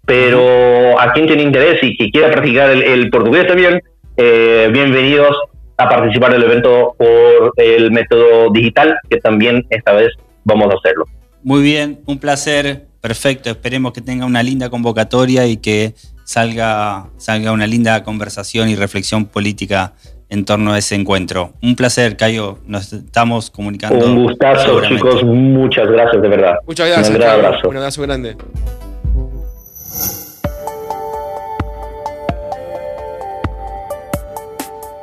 Pero 0.05 0.99
a 0.99 1.13
quien 1.13 1.29
tiene 1.29 1.45
interés 1.45 1.79
y 1.83 1.97
que 1.97 2.11
quiera 2.11 2.33
practicar 2.33 2.71
el, 2.71 3.09
portugués 3.11 3.47
también, 3.47 3.81
eh, 4.17 4.69
bienvenidos 4.73 5.37
a 5.83 5.89
participar 5.89 6.33
del 6.33 6.43
evento 6.45 6.95
por 6.97 7.53
el 7.57 7.91
método 7.91 8.51
digital, 8.53 8.97
que 9.09 9.19
también 9.19 9.67
esta 9.71 9.93
vez 9.93 10.13
vamos 10.45 10.73
a 10.73 10.79
hacerlo. 10.79 11.05
Muy 11.43 11.63
bien, 11.63 12.01
un 12.07 12.19
placer, 12.19 12.87
perfecto. 13.01 13.51
Esperemos 13.51 13.93
que 13.93 14.01
tenga 14.01 14.27
una 14.27 14.43
linda 14.43 14.71
convocatoria 14.71 15.47
y 15.47 15.57
que 15.57 15.95
salga, 16.25 17.09
salga 17.17 17.53
una 17.53 17.67
linda 17.67 18.05
conversación 18.05 18.69
y 18.69 18.77
reflexión 18.77 19.27
política 19.27 19.95
en 20.29 20.45
torno 20.45 20.73
a 20.73 20.79
ese 20.79 20.95
encuentro. 20.95 21.53
Un 21.63 21.77
placer, 21.77 22.17
Cayo. 22.17 22.59
Nos 22.67 22.93
estamos 22.93 23.51
comunicando. 23.51 24.07
Un 24.07 24.25
gustazo, 24.25 24.81
chicos. 24.83 25.23
Muchas 25.25 25.89
gracias, 25.89 26.23
de 26.23 26.29
verdad. 26.29 26.55
Muchas 26.67 26.87
gracias. 26.89 27.11
Un 27.11 27.17
gran 27.17 27.31
abrazo. 27.31 27.69
Un 27.69 27.77
abrazo 27.77 28.03
grande. 28.03 28.37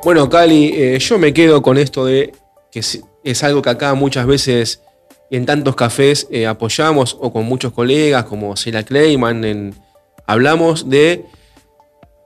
Bueno, 0.01 0.29
Cali, 0.29 0.71
eh, 0.73 0.97
yo 0.99 1.19
me 1.19 1.33
quedo 1.33 1.61
con 1.61 1.77
esto 1.77 2.05
de 2.05 2.31
que 2.71 2.79
es, 2.79 3.43
algo 3.43 3.61
que 3.61 3.69
acá 3.69 3.93
muchas 3.95 4.25
veces 4.27 4.81
en 5.29 5.45
tantos 5.45 5.75
cafés 5.75 6.25
eh, 6.31 6.47
apoyamos 6.47 7.17
o 7.19 7.33
con 7.33 7.43
muchos 7.45 7.73
colegas 7.73 8.23
como 8.23 8.55
Sheila 8.55 8.83
Kleiman, 8.83 9.75
hablamos 10.25 10.89
de 10.89 11.25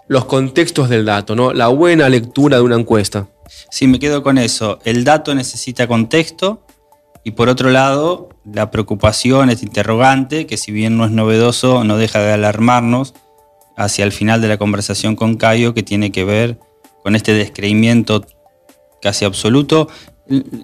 los 0.08 0.26
contextos 0.26 0.88
del 0.88 1.06
dato, 1.06 1.36
¿no? 1.36 1.52
La 1.52 1.70
buena 1.70 2.10
lectura 2.10 2.58
de 2.58 2.64
una 2.64 2.76
encuesta. 2.76 3.28
Sí, 3.72 3.88
me 3.88 3.98
quedo 3.98 4.22
con 4.22 4.38
eso. 4.38 4.78
El 4.86 5.04
dato 5.04 5.34
necesita 5.34 5.88
contexto 5.88 6.62
y 7.24 7.32
por 7.32 7.50
otro 7.50 7.72
lado, 7.72 8.30
la 8.46 8.70
preocupación, 8.70 9.50
este 9.50 9.66
interrogante, 9.66 10.46
que 10.46 10.58
si 10.58 10.72
bien 10.72 10.96
no 10.96 11.06
es 11.06 11.12
novedoso, 11.12 11.84
no 11.84 11.98
deja 11.98 12.20
de 12.20 12.34
alarmarnos 12.34 13.16
hacia 13.76 14.06
el 14.06 14.12
final 14.12 14.42
de 14.42 14.50
la 14.50 14.58
conversación 14.58 15.16
con 15.16 15.38
Cayo, 15.38 15.74
que 15.74 15.82
tiene 15.82 16.12
que 16.12 16.24
ver 16.24 16.60
con 17.04 17.16
este 17.16 17.34
descreimiento 17.34 18.26
casi 19.02 19.26
absoluto. 19.26 19.90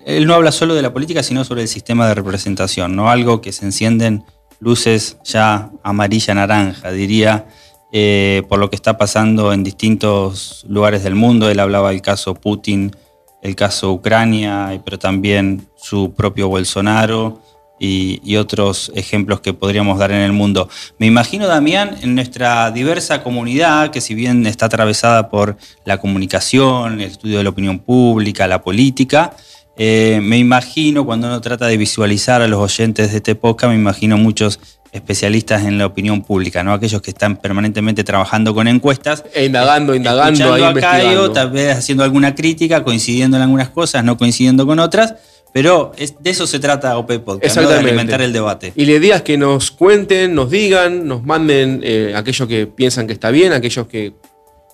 Él 0.06 0.26
no 0.26 0.34
habla 0.34 0.52
solo 0.52 0.74
de 0.74 0.82
la 0.82 0.94
política, 0.94 1.22
sino 1.22 1.44
sobre 1.44 1.64
el 1.64 1.68
sistema 1.68 2.08
de 2.08 2.16
representación, 2.16 2.96
¿no? 2.96 3.10
Algo 3.10 3.42
que 3.42 3.52
se 3.52 3.66
encienden 3.66 4.24
luces 4.60 5.18
ya 5.24 5.72
amarilla-naranja, 5.84 6.92
diría, 6.92 7.48
eh, 7.92 8.44
por 8.48 8.60
lo 8.60 8.70
que 8.70 8.76
está 8.76 8.98
pasando 8.98 9.52
en 9.52 9.64
distintos 9.64 10.66
lugares 10.68 11.04
del 11.04 11.16
mundo. 11.16 11.50
Él 11.50 11.60
hablaba 11.60 11.90
del 11.90 12.02
caso 12.02 12.36
Putin, 12.36 12.96
el 13.42 13.56
caso 13.56 13.92
Ucrania, 13.92 14.82
pero 14.86 15.00
también 15.00 15.68
su 15.76 16.14
propio 16.14 16.48
Bolsonaro 16.48 17.42
y, 17.80 18.36
otros 18.36 18.92
ejemplos 18.96 19.42
que 19.42 19.54
podríamos 19.54 19.98
dar 20.00 20.12
en 20.12 20.22
el 20.22 20.32
mundo. 20.32 20.70
Me 20.98 21.06
imagino, 21.06 21.48
Damián, 21.48 21.98
en 22.02 22.16
nuestra 22.16 22.72
diversa 22.72 23.24
comunidad, 23.24 23.92
que 23.92 24.02
si 24.02 24.14
bien 24.14 24.46
está 24.46 24.68
atravesada 24.68 25.30
por 25.30 25.58
la 25.86 25.98
comunicación, 25.98 27.02
el 27.02 27.08
estudio 27.08 27.38
de 27.38 27.44
la 27.44 27.50
opinión 27.50 27.80
pública, 27.80 28.48
la 28.48 28.62
política, 28.62 29.34
eh, 29.78 30.20
me 30.22 30.38
imagino 30.38 31.06
cuando 31.06 31.28
uno 31.28 31.40
trata 31.40 31.68
de 31.68 31.78
visualizar 31.78 32.42
a 32.42 32.48
los 32.48 32.60
oyentes 32.60 33.12
de 33.12 33.18
este 33.18 33.36
podcast, 33.36 33.72
me 33.72 33.80
imagino 33.80 34.18
muchos 34.18 34.60
especialistas 34.92 35.64
en 35.64 35.78
la 35.78 35.86
opinión 35.86 36.22
pública, 36.22 36.64
¿no? 36.64 36.74
Aquellos 36.74 37.02
que 37.02 37.12
están 37.12 37.38
permanentemente 37.38 38.04
trabajando 38.04 38.54
con 38.54 38.68
encuestas. 38.68 39.24
E 39.34 39.46
indagando, 39.46 39.94
indagando, 39.94 40.54
ahí 40.54 40.64
investigando. 40.64 41.32
tal 41.32 41.52
vez 41.52 41.78
haciendo 41.78 42.04
alguna 42.04 42.36
crítica, 42.36 42.84
coincidiendo 42.84 43.38
en 43.38 43.44
algunas 43.44 43.70
cosas, 43.70 44.04
no 44.04 44.18
coincidiendo 44.18 44.66
con 44.66 44.80
otras, 44.80 45.16
pero 45.54 45.92
es- 45.98 46.16
de 46.20 46.30
eso 46.30 46.46
se 46.48 46.60
trata 46.60 46.98
OP 46.98 47.20
Podcast, 47.20 47.58
¿no? 47.58 47.70
de 47.70 47.76
alimentar 47.80 48.22
el 48.22 48.34
debate. 48.34 48.74
Y 48.76 48.86
la 48.86 48.92
idea 48.94 49.16
es 49.18 49.22
que 49.24 49.38
nos 49.38 49.72
cuenten, 49.72 50.36
nos 50.36 50.50
digan, 50.50 51.08
nos 51.08 51.24
manden 51.24 51.82
eh, 51.84 52.14
aquellos 52.16 52.48
que 52.48 52.68
piensan 52.68 53.08
que 53.08 53.14
está 53.14 53.32
bien, 53.32 53.54
aquellos 53.54 53.88
que 53.88 54.14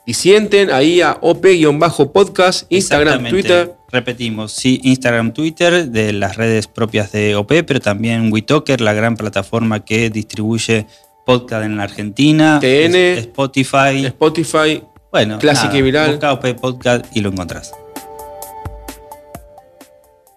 disienten, 0.06 0.70
ahí 0.72 1.02
a 1.02 1.18
OP-podcast, 1.22 2.66
Instagram. 2.70 3.28
Twitter. 3.30 3.74
Repetimos, 3.92 4.52
sí, 4.52 4.80
Instagram, 4.84 5.32
Twitter, 5.34 5.88
de 5.90 6.12
las 6.14 6.36
redes 6.36 6.68
propias 6.68 7.12
de 7.12 7.36
OP, 7.36 7.64
pero 7.64 7.80
también 7.80 8.32
WeTalker, 8.32 8.82
la 8.82 8.94
gran 8.94 9.16
plataforma 9.16 9.86
que 9.86 10.10
distribuye 10.10 10.86
podcast 11.26 11.66
en 11.66 11.78
la 11.78 11.84
Argentina, 11.84 12.60
TN, 12.62 12.96
Spotify, 13.20 14.06
Spotify. 14.06 14.84
bueno, 15.12 15.40
Clásica 15.40 15.76
y 15.78 15.82
Viral. 15.82 16.12
Busca 16.12 16.34
OP 16.34 16.54
Podcast 16.56 17.06
y 17.16 17.22
lo 17.22 17.30
encontrás. 17.30 17.72